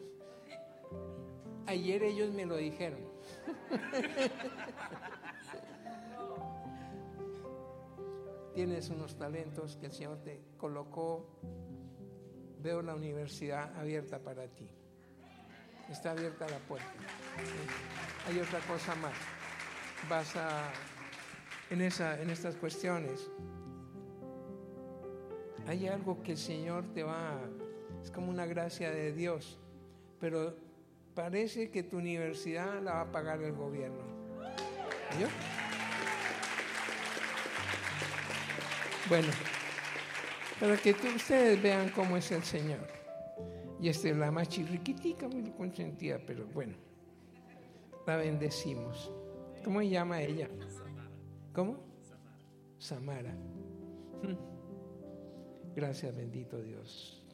[1.66, 3.00] Ayer ellos me lo dijeron.
[8.54, 11.26] Tienes unos talentos que el Señor te colocó
[12.62, 14.68] veo la universidad abierta para ti.
[15.90, 16.88] Está abierta la puerta.
[18.28, 19.12] Hay otra cosa más.
[20.08, 20.70] vas a,
[21.70, 23.28] en, esa, en estas cuestiones.
[25.66, 27.38] Hay algo que el Señor te va,
[28.02, 29.58] es como una gracia de Dios,
[30.20, 30.56] pero
[31.14, 34.02] parece que tu universidad la va a pagar el gobierno.
[35.20, 35.28] ¿Yo?
[39.08, 39.28] Bueno,
[40.62, 42.86] para que ustedes vean cómo es el Señor.
[43.80, 46.74] Y esta es la más chirriquitica, muy consentida, pero bueno,
[48.06, 49.10] la bendecimos.
[49.64, 50.48] ¿Cómo se llama ella?
[51.52, 51.78] ¿Cómo?
[52.78, 53.34] Samara.
[55.74, 57.26] Gracias, bendito Dios.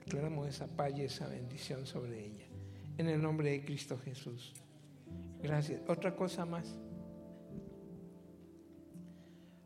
[0.00, 2.44] Declaramos esa paz y esa bendición sobre ella.
[2.98, 4.52] En el nombre de Cristo Jesús.
[5.42, 5.80] Gracias.
[5.88, 6.78] Otra cosa más.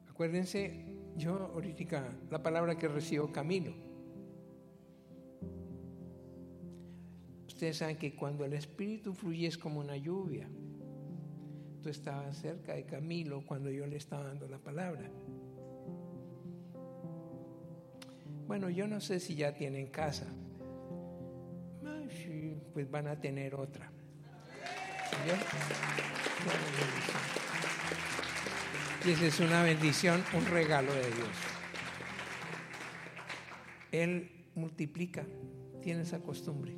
[0.09, 3.73] Acuérdense, yo ahorita la palabra que recibo Camilo.
[7.47, 10.49] Ustedes saben que cuando el Espíritu fluye es como una lluvia.
[11.83, 15.11] Tú estabas cerca de Camilo cuando yo le estaba dando la palabra.
[18.47, 20.27] Bueno, yo no sé si ya tienen casa.
[22.73, 23.91] Pues van a tener otra.
[29.05, 31.29] Esa es una bendición, un regalo de Dios.
[33.91, 35.25] Él multiplica,
[35.83, 36.73] tiene esa costumbre.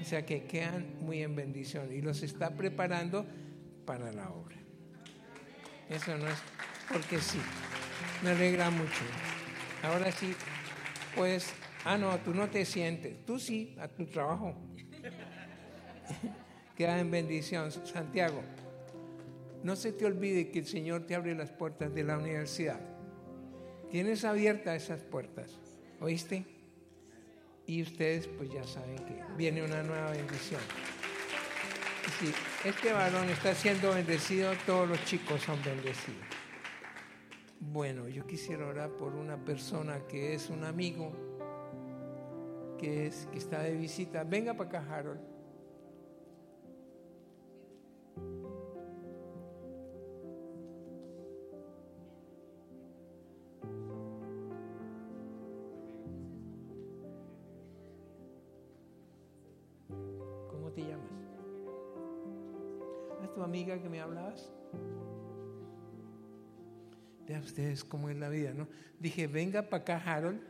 [0.00, 3.26] O sea que quedan muy en bendición y los está preparando
[3.84, 4.56] para la obra.
[5.90, 6.38] Eso no es
[6.90, 7.40] porque sí.
[8.22, 9.02] Me alegra mucho.
[9.82, 10.34] Ahora sí,
[11.14, 11.52] pues,
[11.84, 13.24] ah, no, tú no te sientes.
[13.26, 14.54] Tú sí, a tu trabajo.
[16.76, 18.42] Queda en bendición, Santiago.
[19.62, 22.80] No se te olvide que el Señor te abre las puertas de la universidad.
[23.90, 25.58] Tienes abiertas esas puertas,
[26.00, 26.44] ¿oíste?
[27.66, 30.60] Y ustedes pues ya saben que viene una nueva bendición.
[32.18, 32.32] Si
[32.68, 36.26] este varón está siendo bendecido, todos los chicos son bendecidos.
[37.60, 41.12] Bueno, yo quisiera orar por una persona que es un amigo,
[42.78, 44.24] que, es, que está de visita.
[44.24, 45.37] Venga para acá, Harold.
[63.48, 64.52] Amiga que me hablabas?
[67.26, 68.68] Vean ustedes cómo es la vida, ¿no?
[69.00, 70.40] Dije, venga para acá, Harold.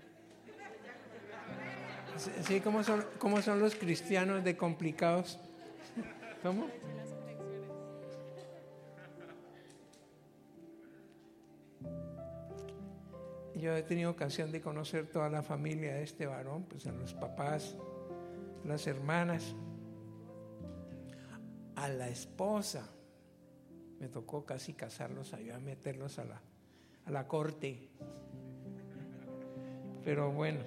[2.42, 5.38] Sí, ¿cómo son, cómo son los cristianos de complicados?
[6.42, 6.66] ¿Cómo?
[13.54, 17.14] Yo he tenido ocasión de conocer toda la familia de este varón, pues a los
[17.14, 17.76] papás,
[18.64, 19.54] las hermanas
[21.78, 22.88] a la esposa.
[24.00, 26.40] Me tocó casi casarlos, ayudar a meterlos a la,
[27.06, 27.88] a la corte.
[30.04, 30.60] Pero bueno,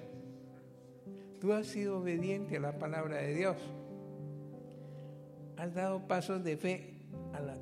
[1.40, 3.56] tú has sido obediente a la palabra de Dios.
[5.56, 6.98] Has dado pasos de fe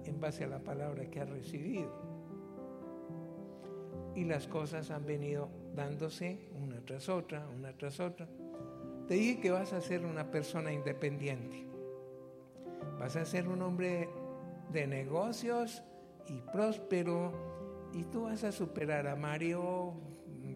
[0.04, 1.90] en base a la palabra que has recibido.
[4.14, 8.28] Y las cosas han venido dándose una tras otra, una tras otra.
[9.06, 11.69] Te dije que vas a ser una persona independiente.
[13.00, 14.10] Vas a ser un hombre
[14.70, 15.82] de negocios
[16.28, 17.32] y próspero
[17.94, 19.94] y tú vas a superar a Mario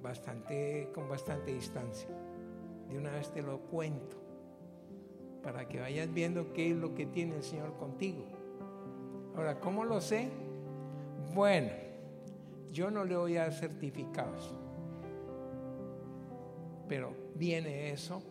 [0.03, 2.11] bastante, con bastante distancia.
[2.91, 4.19] De una vez te lo cuento
[5.43, 8.27] para que vayas viendo qué es lo que tiene el Señor contigo.
[9.35, 10.29] Ahora, ¿cómo lo sé?
[11.33, 11.71] Bueno,
[12.71, 14.55] yo no le voy a dar certificados,
[16.89, 18.23] pero viene eso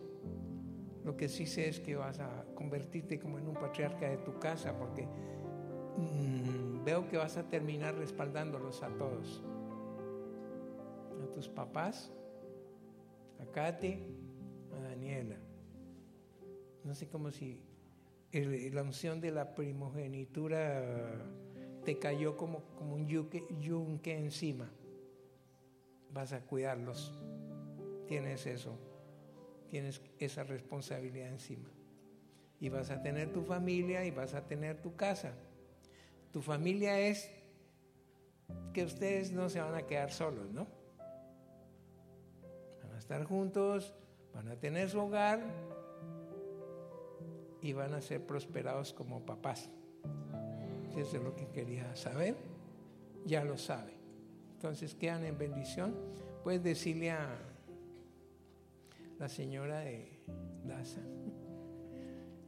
[1.04, 4.38] lo que sí sé es que vas a convertirte como en un patriarca de tu
[4.38, 9.42] casa porque mm, veo que vas a terminar respaldándolos a todos.
[11.22, 12.10] A tus papás,
[13.38, 13.98] a Katy,
[14.72, 15.36] a Daniela.
[16.84, 17.62] No sé cómo si
[18.32, 21.22] la unción de la primogenitura
[21.84, 24.70] te cayó como, como un yunque encima.
[26.10, 27.12] Vas a cuidarlos.
[28.06, 28.93] Tienes eso
[29.74, 31.68] tienes esa responsabilidad encima.
[32.60, 35.32] Y vas a tener tu familia y vas a tener tu casa.
[36.30, 37.28] Tu familia es
[38.72, 40.68] que ustedes no se van a quedar solos, ¿no?
[42.84, 43.92] Van a estar juntos,
[44.32, 45.40] van a tener su hogar
[47.60, 49.70] y van a ser prosperados como papás.
[50.96, 52.36] Eso es lo que quería saber,
[53.24, 53.94] ya lo sabe.
[54.52, 55.96] Entonces quedan en bendición.
[56.44, 57.53] Puedes decirle a
[59.18, 60.20] la señora de
[60.64, 61.02] Daza,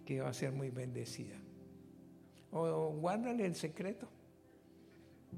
[0.05, 1.37] que va a ser muy bendecida.
[2.51, 4.09] O guárdale el secreto.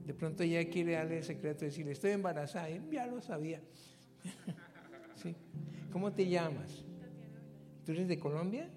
[0.05, 2.69] De pronto ella quiere darle el secreto y decirle, estoy embarazada.
[2.91, 3.61] Ya lo sabía.
[5.17, 5.35] ¿Sí?
[5.93, 6.85] ¿Cómo te llamas?
[7.85, 8.71] ¿Tú eres de Colombia?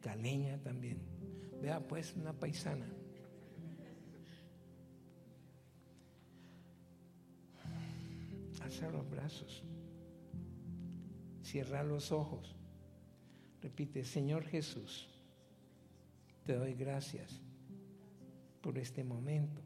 [0.00, 0.98] Caleña también.
[1.60, 2.86] Vea pues, una paisana.
[8.60, 9.64] Alza los brazos.
[11.46, 12.56] Cierra los ojos.
[13.62, 15.08] Repite, Señor Jesús,
[16.44, 17.40] te doy gracias
[18.60, 19.62] por este momento.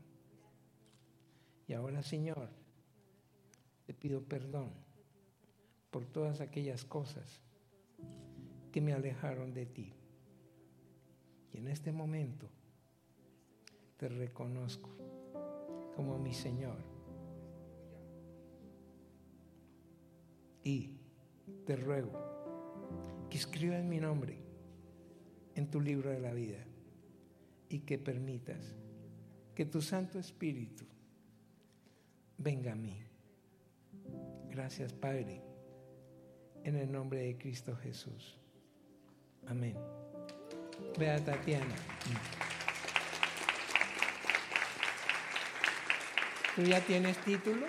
[1.67, 2.51] Y ahora, Señor,
[3.87, 4.69] te pido perdón
[5.91, 7.41] por todas aquellas cosas
[8.73, 9.95] que me alejaron de ti.
[11.55, 12.47] Y en este momento
[13.97, 14.91] te reconozco
[15.97, 16.77] como mi Señor.
[20.63, 21.00] Y
[21.67, 22.13] te ruego
[23.29, 24.39] que escribas mi nombre
[25.55, 26.59] en tu libro de la vida
[27.69, 28.75] y que permitas
[29.55, 30.85] que tu Santo Espíritu
[32.39, 32.97] venga a mí.
[34.49, 35.43] Gracias, Padre,
[36.65, 38.39] en el nombre de Cristo Jesús.
[39.47, 39.77] Amén.
[40.99, 41.75] Vea Tatiana.
[46.57, 47.67] ¿Tú ya tienes título?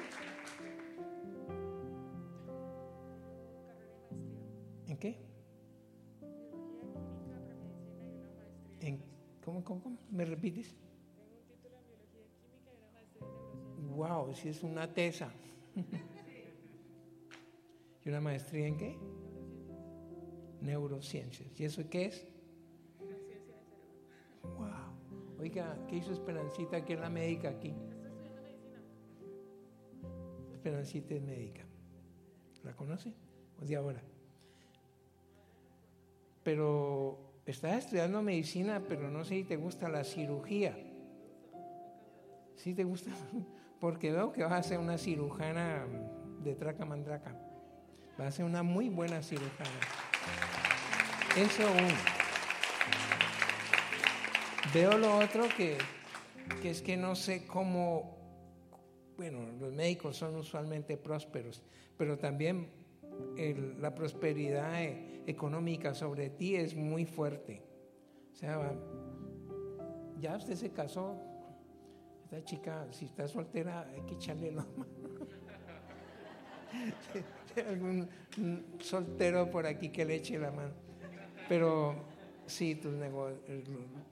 [10.12, 10.14] Cómo, cómo, cómo?
[10.18, 10.76] ¿Me repites?
[13.96, 15.32] Wow, si es una tesa.
[18.04, 18.98] ¿Y una maestría en qué?
[20.62, 21.60] Neurociencias.
[21.60, 22.28] ¿Y eso qué es?
[24.44, 25.40] Wow.
[25.40, 27.74] Oiga, ¿qué hizo Esperancita que es la médica aquí?
[30.54, 31.64] Esperancita es médica.
[32.64, 33.14] ¿La conoce?
[33.60, 34.02] ¿O de ahora?
[36.44, 40.78] Pero estás estudiando medicina, pero no sé si te gusta la cirugía.
[42.56, 43.12] ¿Sí te gusta?
[43.80, 45.86] Porque veo que vas a ser una cirujana
[46.44, 47.36] de traca mandraca.
[48.18, 49.80] Vas a ser una muy buena cirujana.
[51.36, 52.22] Eso uno.
[54.74, 55.78] Veo lo otro que,
[56.64, 58.18] es que no sé cómo,
[59.18, 61.64] bueno, los médicos son usualmente prósperos,
[61.98, 62.70] pero también
[63.80, 64.82] la prosperidad
[65.32, 67.64] económica sobre ti es muy fuerte.
[68.32, 68.74] O sea,
[70.20, 71.16] ya usted se casó,
[72.24, 74.86] esta chica, si está soltera, hay que echarle la mano.
[77.70, 78.08] Algún
[78.80, 80.74] soltero por aquí que le eche la mano.
[81.50, 81.96] Pero
[82.46, 82.94] sí, tus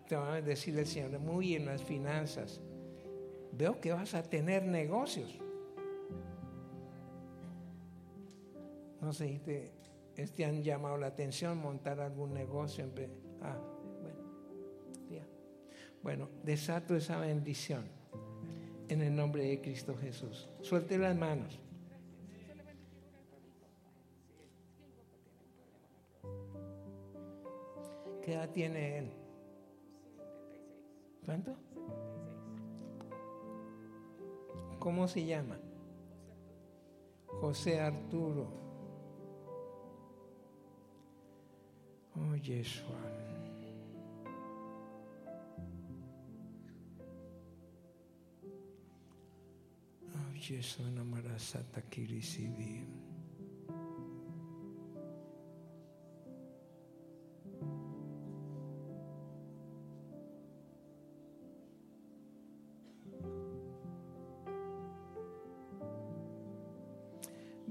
[0.08, 2.60] te van a decir el Señor, muy en las finanzas.
[3.54, 5.40] Veo que vas a tener negocios.
[9.02, 9.72] No sé si
[10.20, 12.84] te, este han llamado la atención montar algún negocio.
[12.84, 12.92] En,
[13.42, 13.58] ah,
[14.02, 14.20] bueno.
[16.02, 17.86] Bueno, desato esa bendición
[18.88, 20.50] en el nombre de Cristo Jesús.
[20.62, 21.60] Suelte las manos.
[28.24, 29.12] ¿Qué edad tiene él?
[31.26, 31.56] ¿Cuánto?
[34.80, 35.58] ¿Cómo se llama?
[37.26, 38.69] José Arturo.
[42.18, 42.96] Oh, Yeshua.
[50.14, 52.86] Oh, Yeshua Namarasata Kirisibi.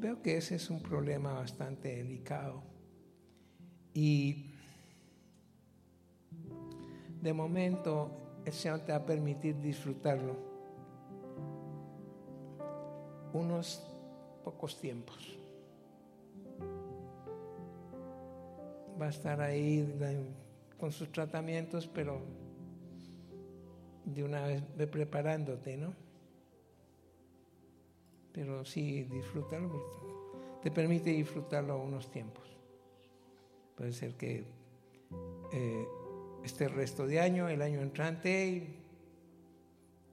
[0.01, 2.78] Veo que ese es un problema bastante delicado.
[4.01, 4.45] Y
[7.21, 8.13] de momento
[8.45, 10.37] el Señor te va a permitir disfrutarlo
[13.33, 13.85] unos
[14.45, 15.37] pocos tiempos.
[19.03, 19.85] Va a estar ahí
[20.79, 22.21] con sus tratamientos, pero
[24.05, 25.93] de una vez ve preparándote, ¿no?
[28.31, 29.69] pero sí disfrútalo,
[30.63, 32.58] te permite disfrutarlo unos tiempos.
[33.79, 34.45] Puede ser que
[35.53, 35.89] eh,
[36.43, 38.77] este resto de año, el año entrante, y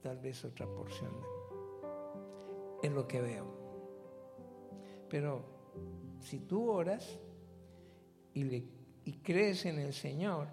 [0.00, 1.10] tal vez otra porción,
[2.84, 3.44] en lo que veo.
[5.10, 5.42] Pero
[6.20, 7.18] si tú oras
[8.34, 8.62] y,
[9.24, 10.46] crees en el Señor,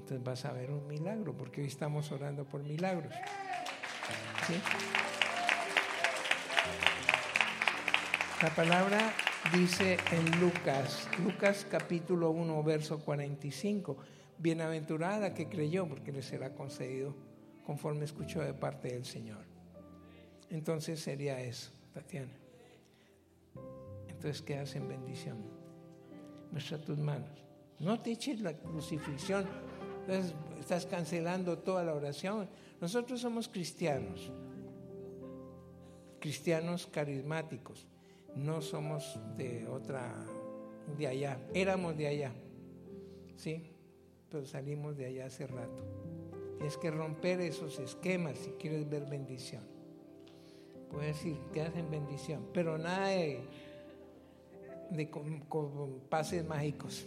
[0.00, 3.14] entonces vas a ver un milagro, porque hoy estamos orando por milagros.
[8.42, 9.14] La palabra
[9.52, 13.96] dice en Lucas, Lucas capítulo 1, verso 45,
[14.38, 17.14] bienaventurada que creyó porque le será concedido
[17.66, 19.44] conforme escuchó de parte del Señor.
[20.50, 22.32] Entonces sería eso, Tatiana.
[24.08, 25.38] Entonces quedas en bendición.
[26.52, 27.44] Muestra tus manos.
[27.78, 29.46] No te eches la crucifixión.
[30.00, 32.48] Entonces estás cancelando toda la oración.
[32.80, 34.30] Nosotros somos cristianos.
[36.20, 37.86] Cristianos carismáticos.
[38.34, 40.14] No somos de otra,
[40.96, 41.38] de allá.
[41.54, 42.32] Éramos de allá.
[43.36, 43.70] ¿Sí?
[44.30, 45.82] Pero salimos de allá hace rato.
[46.56, 49.62] Tienes que romper esos esquemas si quieres ver bendición.
[50.90, 52.46] Puedes decir, quedas en bendición.
[52.52, 53.40] Pero nada de
[54.90, 57.06] de con, pases mágicos.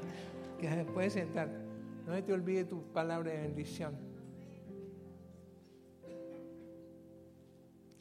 [0.60, 1.50] que se puede sentar.
[2.06, 3.94] No te olvide tu palabra de bendición.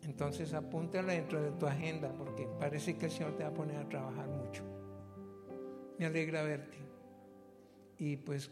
[0.05, 3.77] Entonces apúntala dentro de tu agenda porque parece que el Señor te va a poner
[3.77, 4.63] a trabajar mucho.
[5.97, 6.77] Me alegra verte.
[7.97, 8.51] Y pues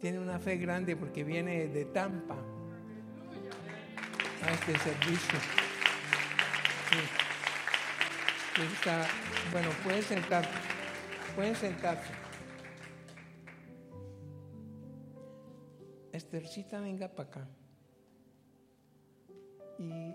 [0.00, 2.36] tiene una fe grande porque viene de Tampa
[4.42, 5.38] a este servicio.
[9.52, 10.50] bueno, pueden sentarse.
[11.34, 12.12] Pueden sentarse.
[16.12, 17.48] Estercita, venga para acá.
[19.78, 20.14] Y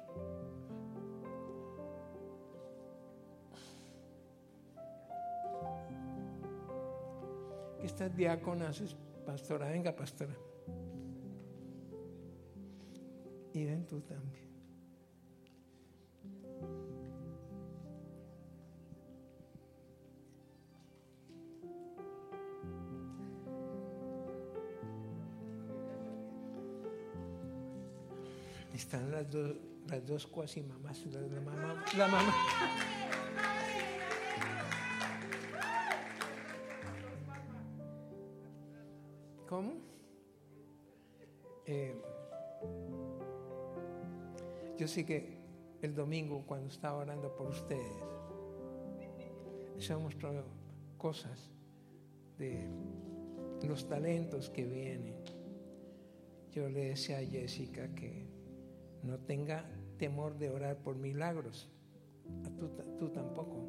[7.84, 8.81] estas diáconas,
[9.25, 10.34] pastora, venga pastora.
[13.53, 14.43] Y ven tú también.
[28.73, 29.55] Están las dos,
[29.88, 32.34] las dos cuasi mamás, la, mamá, la mamá.
[39.53, 39.73] ¿Cómo?
[41.67, 41.93] Eh,
[44.79, 45.37] yo sé que
[45.83, 48.01] el domingo cuando estaba orando por ustedes,
[50.01, 50.43] mostrado
[50.97, 51.51] cosas
[52.39, 52.67] de
[53.67, 55.23] los talentos que vienen.
[56.51, 58.25] Yo le decía a Jessica que
[59.03, 61.69] no tenga temor de orar por milagros.
[62.57, 63.67] Tú, tú tampoco.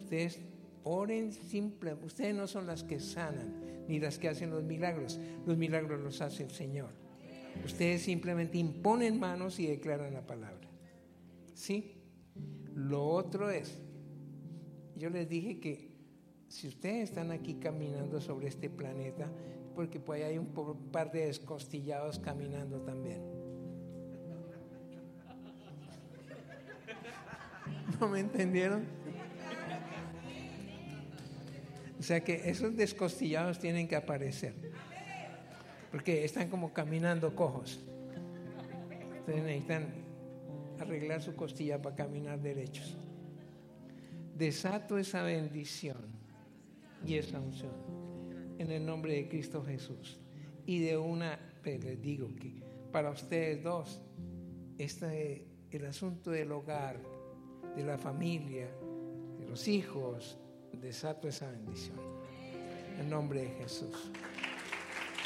[0.00, 0.40] Ustedes
[0.84, 1.94] oren simple.
[1.94, 5.18] Ustedes no son las que sanan ni las que hacen los milagros.
[5.46, 6.90] Los milagros los hace el Señor.
[7.64, 10.68] Ustedes simplemente imponen manos y declaran la palabra.
[11.54, 11.96] ¿Sí?
[12.74, 13.78] Lo otro es,
[14.96, 15.92] yo les dije que
[16.48, 19.30] si ustedes están aquí caminando sobre este planeta,
[19.74, 20.46] porque pues hay un
[20.90, 23.22] par de descostillados caminando también.
[28.00, 29.01] ¿No me entendieron?
[32.02, 34.54] O sea que esos descostillados tienen que aparecer.
[35.92, 37.78] Porque están como caminando cojos.
[39.18, 39.86] Entonces necesitan
[40.80, 42.96] arreglar su costilla para caminar derechos.
[44.36, 45.96] Desato esa bendición
[47.06, 47.70] y esa unción
[48.58, 50.18] en el nombre de Cristo Jesús.
[50.66, 54.02] Y de una, pues les digo que para ustedes dos,
[54.76, 57.00] este, el asunto del hogar,
[57.76, 58.66] de la familia,
[59.38, 60.41] de los hijos,
[60.80, 61.96] desato esa bendición.
[62.98, 64.10] En nombre de Jesús.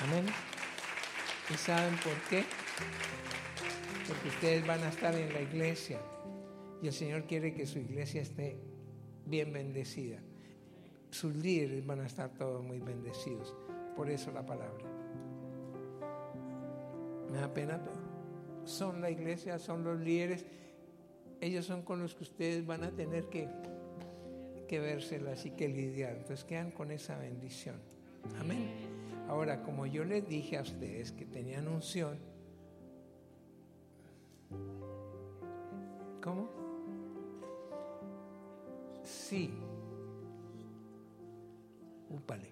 [0.03, 0.26] Amén.
[1.53, 2.44] ¿Y saben por qué?
[4.07, 6.01] Porque ustedes van a estar en la iglesia
[6.82, 8.59] y el Señor quiere que su iglesia esté
[9.24, 10.18] bien bendecida.
[11.11, 13.55] Sus líderes van a estar todos muy bendecidos.
[13.97, 14.84] Por eso la palabra.
[17.30, 17.80] Me da pena,
[18.64, 20.44] son la iglesia, son los líderes
[21.40, 23.49] ellos son con los que ustedes van a tener que,
[24.67, 26.12] que vérselas y que lidiar.
[26.17, 27.77] Entonces quedan con esa bendición.
[28.39, 28.71] Amén.
[29.29, 32.19] Ahora, como yo les dije a ustedes que tenían unción,
[36.23, 36.49] ¿cómo?
[39.05, 39.53] Sí.
[42.11, 42.51] Úpale.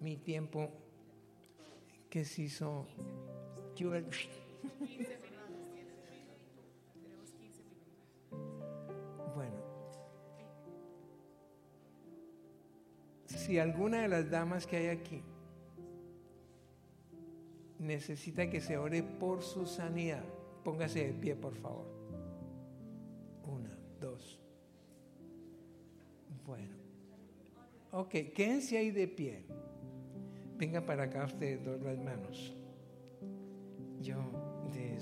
[0.00, 0.70] Mi tiempo
[2.10, 2.86] que se hizo.
[13.38, 15.22] Si alguna de las damas que hay aquí
[17.78, 20.24] necesita que se ore por su sanidad,
[20.64, 21.86] póngase de pie, por favor.
[23.46, 24.40] Una, dos.
[26.46, 26.76] Bueno.
[27.92, 29.44] Ok, quédense ahí de pie.
[30.56, 32.56] Venga para acá ustedes dos las manos.
[34.00, 34.16] Yo
[34.72, 35.00] de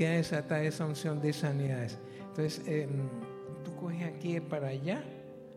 [0.00, 1.98] Queda desatada esa unción de sanidades.
[2.20, 2.88] Entonces, em,
[3.62, 5.04] tú coges aquí para allá,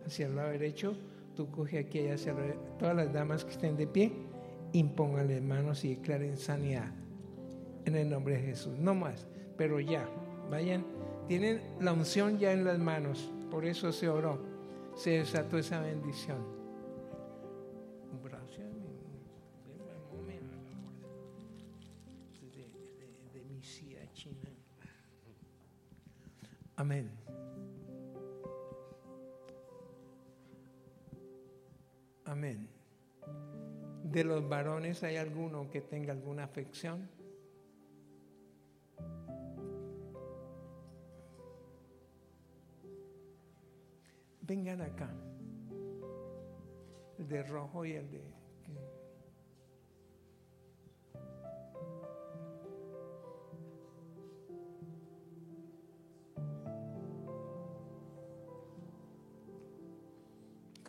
[0.06, 0.98] hacia el lado derecho,
[1.34, 4.12] tú coges aquí allá hacia el lado, todas las damas que estén de pie,
[4.74, 6.92] impónganle manos y declaren sanidad.
[7.86, 8.78] En el nombre de Jesús.
[8.78, 9.26] No más,
[9.56, 10.06] pero ya.
[10.52, 10.84] Vayan,
[11.30, 13.32] tienen la unción ya en las manos.
[13.50, 14.42] Por eso se oró.
[14.94, 16.63] Se desató esa bendición.
[26.84, 27.10] Amén.
[32.26, 32.68] Amén.
[34.04, 37.10] ¿De los varones hay alguno que tenga alguna afección?
[44.42, 45.10] Vengan acá.
[47.18, 48.43] El de rojo y el de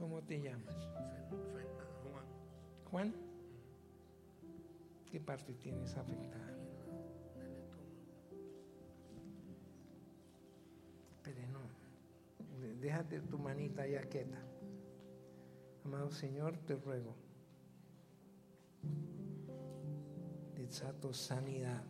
[0.05, 0.87] ¿Cómo te llamas?
[2.11, 2.25] Juan.
[2.91, 3.15] Juan.
[5.11, 6.55] ¿Qué parte tienes afectada?
[11.23, 11.61] Pero no.
[12.83, 14.37] Déjate tu manita ya quieta.
[15.87, 17.17] Amado Señor, te ruego.
[20.55, 21.83] Desato sanidad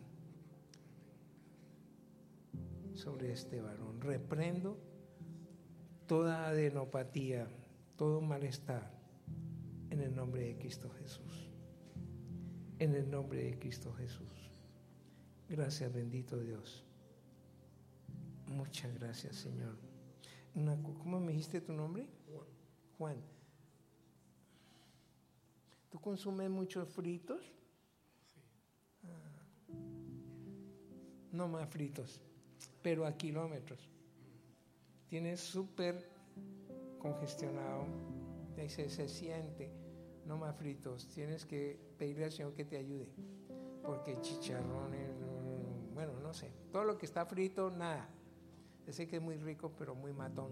[2.93, 3.99] sobre este varón.
[3.99, 4.79] Reprendo
[6.07, 7.49] toda adenopatía
[7.95, 8.91] todo malestar
[9.89, 11.49] en el nombre de Cristo Jesús.
[12.79, 14.51] En el nombre de Cristo Jesús.
[15.47, 16.83] Gracias, bendito Dios.
[18.47, 19.77] Muchas gracias, Señor.
[20.53, 22.07] ¿Cómo me dijiste tu nombre?
[22.27, 22.47] Juan.
[22.97, 23.17] Juan.
[25.89, 27.41] ¿Tú consumes muchos fritos?
[28.33, 28.41] Sí.
[29.03, 29.45] Ah.
[31.31, 32.19] No más fritos,
[32.81, 33.89] pero a kilómetros.
[35.07, 36.14] Tienes súper
[36.99, 37.85] congestionado,
[38.55, 39.71] dice, se siente,
[40.25, 43.07] no más fritos, tienes que pedirle al Señor que te ayude,
[43.83, 45.11] porque chicharrones,
[45.93, 48.09] bueno, no sé, todo lo que está frito, nada.
[48.89, 50.51] Sé que es muy rico, pero muy matón.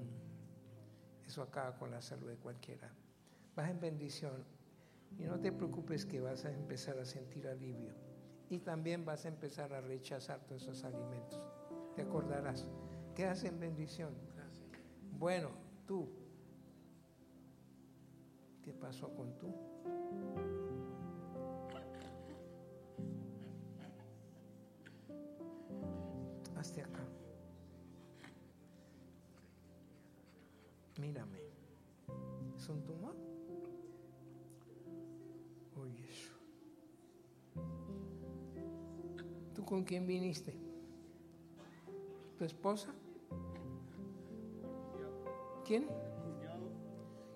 [1.28, 2.91] Eso acaba con la salud de cualquiera.
[3.56, 4.44] Vas en bendición
[5.18, 7.94] y no te preocupes que vas a empezar a sentir alivio.
[8.50, 11.39] Y también vas a empezar a rechazar todos esos alimentos.
[11.96, 12.68] Te acordarás.
[13.16, 14.14] Quedas en bendición.
[15.18, 15.50] Bueno,
[15.86, 16.10] tú
[18.64, 19.47] ¿Qué pasó con tú?
[26.55, 27.03] Hasta acá.
[30.97, 31.39] Mírame.
[32.55, 33.16] ¿Es un tumor?
[35.76, 36.32] Oye, eso.
[39.53, 40.55] ¿Tú con quién viniste?
[42.38, 42.93] ¿Tu esposa?
[45.66, 45.88] ¿Quién?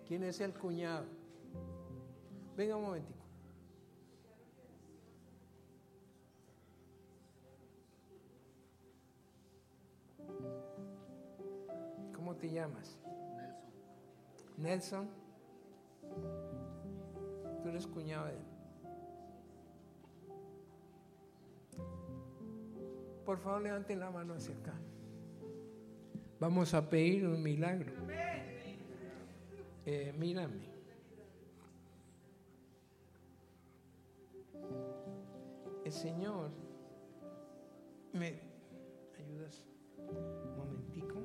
[0.08, 1.17] ¿Quién es el cuñado?
[2.58, 3.20] Venga un momentico.
[12.16, 12.98] ¿Cómo te llamas?
[14.58, 15.08] Nelson.
[15.08, 15.08] Nelson.
[17.62, 18.40] Tú eres cuñado de él.
[23.24, 24.74] Por favor, levanten la mano hacia acá.
[26.40, 27.92] Vamos a pedir un milagro.
[29.86, 30.77] Eh, mírame.
[35.92, 36.52] Señor
[38.14, 38.40] me
[39.18, 39.66] ayudas
[39.98, 41.24] un momentico.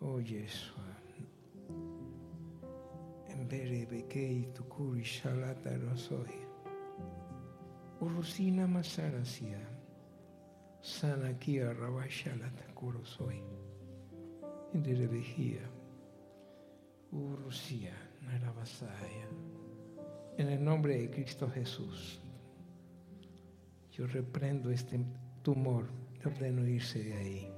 [0.00, 0.74] Oye, eso.
[3.28, 6.32] En breve que tu curi shalata lo soy.
[8.00, 9.81] Urusina masarasia.
[10.82, 13.40] Sanakia Rabashalata Kurosoi.
[14.74, 15.62] Indirevejía.
[17.12, 19.28] Urusia Narabasaya.
[20.38, 22.20] En el nombre de Cristo Jesús,
[23.92, 24.98] yo reprendo este
[25.42, 25.84] tumor
[26.20, 27.52] y ordeno irse de ahí.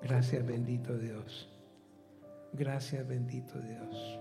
[0.00, 1.48] Gracias, bendito Dios.
[2.52, 4.20] Gracias, bendito Dios.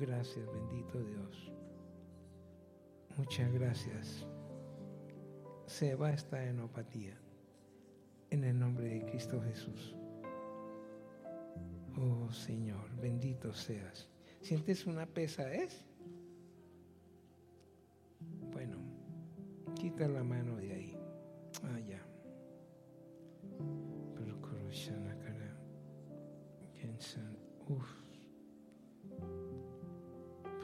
[0.00, 1.52] Gracias, bendito Dios.
[3.18, 4.26] Muchas gracias
[5.66, 7.16] se va esta enopatía.
[8.30, 9.94] En el nombre de Cristo Jesús.
[11.96, 14.08] Oh Señor, bendito seas.
[14.40, 15.84] ¿Sientes una pesadez?
[18.50, 18.78] Bueno,
[19.74, 20.98] quita la mano de ahí.
[21.62, 21.82] Ah.
[24.72, 25.52] Shanakara.
[26.72, 27.36] Kensan.
[27.68, 27.90] Uf.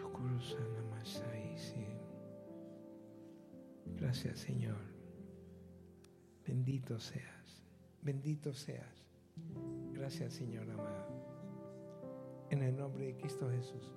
[0.01, 0.79] Procuro sana.
[4.09, 4.79] Gracias, Señor.
[6.47, 7.63] Bendito seas.
[8.01, 9.05] Bendito seas.
[9.93, 12.47] Gracias, Señor amado.
[12.49, 13.93] En el nombre de Cristo Jesús.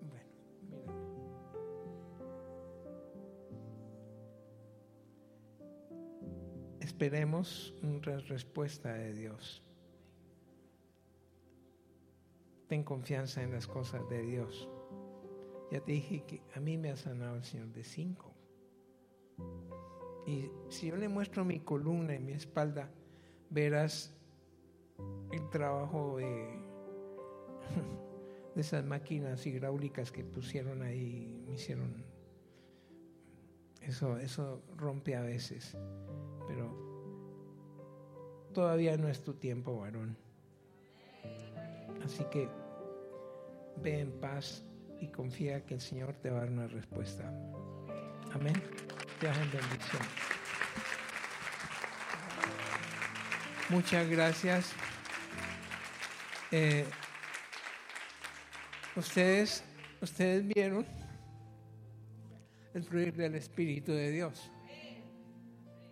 [0.00, 0.34] Bueno,
[0.66, 0.92] mírame.
[6.80, 9.62] Esperemos una respuesta de Dios.
[12.66, 14.68] Ten confianza en las cosas de Dios.
[15.70, 18.34] Ya te dije que a mí me ha sanado el Señor de cinco.
[20.26, 22.90] Y si yo le muestro mi columna y mi espalda,
[23.50, 24.12] verás
[25.32, 26.24] el trabajo de,
[28.54, 32.04] de esas máquinas hidráulicas que pusieron ahí, me hicieron.
[33.80, 35.76] Eso, eso rompe a veces,
[36.46, 36.90] pero
[38.52, 40.16] todavía no es tu tiempo, varón.
[42.04, 42.48] Así que
[43.82, 44.64] ve en paz
[45.00, 47.24] y confía que el Señor te va a dar una respuesta.
[48.32, 48.54] Amén.
[49.18, 50.02] Te en bendición.
[53.70, 54.72] Muchas gracias.
[56.50, 56.84] Eh,
[58.96, 59.64] ustedes,
[60.00, 60.86] ustedes vieron
[62.74, 64.50] el fluir del Espíritu de Dios.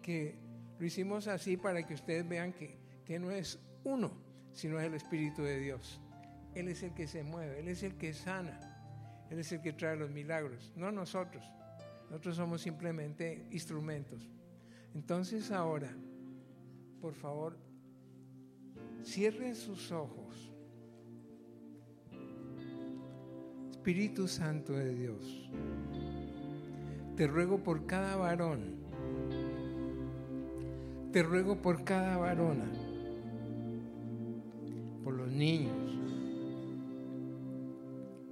[0.03, 0.37] Que
[0.79, 4.13] lo hicimos así para que ustedes vean que, que no es uno,
[4.53, 6.01] sino es el Espíritu de Dios.
[6.55, 8.68] Él es el que se mueve, Él es el que sana,
[9.31, 11.45] Él es el que trae los milagros, no nosotros.
[12.11, 14.31] Nosotros somos simplemente instrumentos.
[14.95, 15.95] Entonces ahora,
[17.01, 17.57] por favor,
[19.05, 20.53] cierren sus ojos.
[23.71, 25.51] Espíritu Santo de Dios,
[27.17, 28.77] te ruego por cada varón,
[31.13, 32.71] te ruego por cada varona,
[35.03, 35.98] por los niños,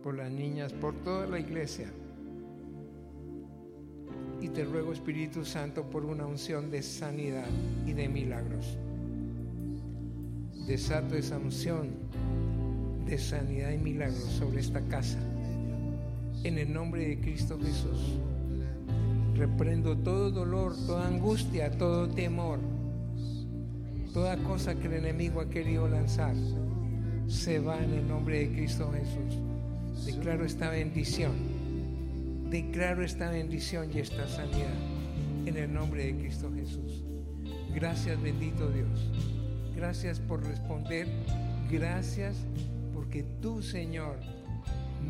[0.07, 1.91] por las niñas, por toda la iglesia.
[4.41, 7.49] Y te ruego, Espíritu Santo, por una unción de sanidad
[7.85, 8.79] y de milagros.
[10.69, 11.89] Desato esa unción
[13.05, 15.19] de sanidad y milagros sobre esta casa.
[16.45, 18.21] En el nombre de Cristo Jesús.
[19.35, 22.61] Reprendo todo dolor, toda angustia, todo temor,
[24.15, 26.37] toda cosa que el enemigo ha querido lanzar.
[27.27, 29.46] Se va en el nombre de Cristo Jesús.
[30.05, 31.35] Declaro esta bendición.
[32.51, 34.75] Declaro esta bendición y esta sanidad
[35.47, 37.05] en el nombre de Cristo Jesús.
[37.75, 39.11] Gracias bendito Dios.
[39.75, 41.07] Gracias por responder.
[41.71, 42.37] Gracias
[42.95, 44.19] porque tú, Señor,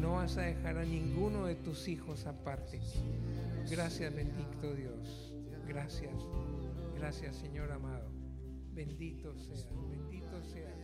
[0.01, 2.81] no vas a dejar a ninguno de tus hijos aparte.
[3.71, 5.35] Gracias, bendito Dios.
[5.67, 6.13] Gracias.
[6.97, 8.11] Gracias, Señor amado.
[8.73, 10.76] Bendito seas, bendito seas.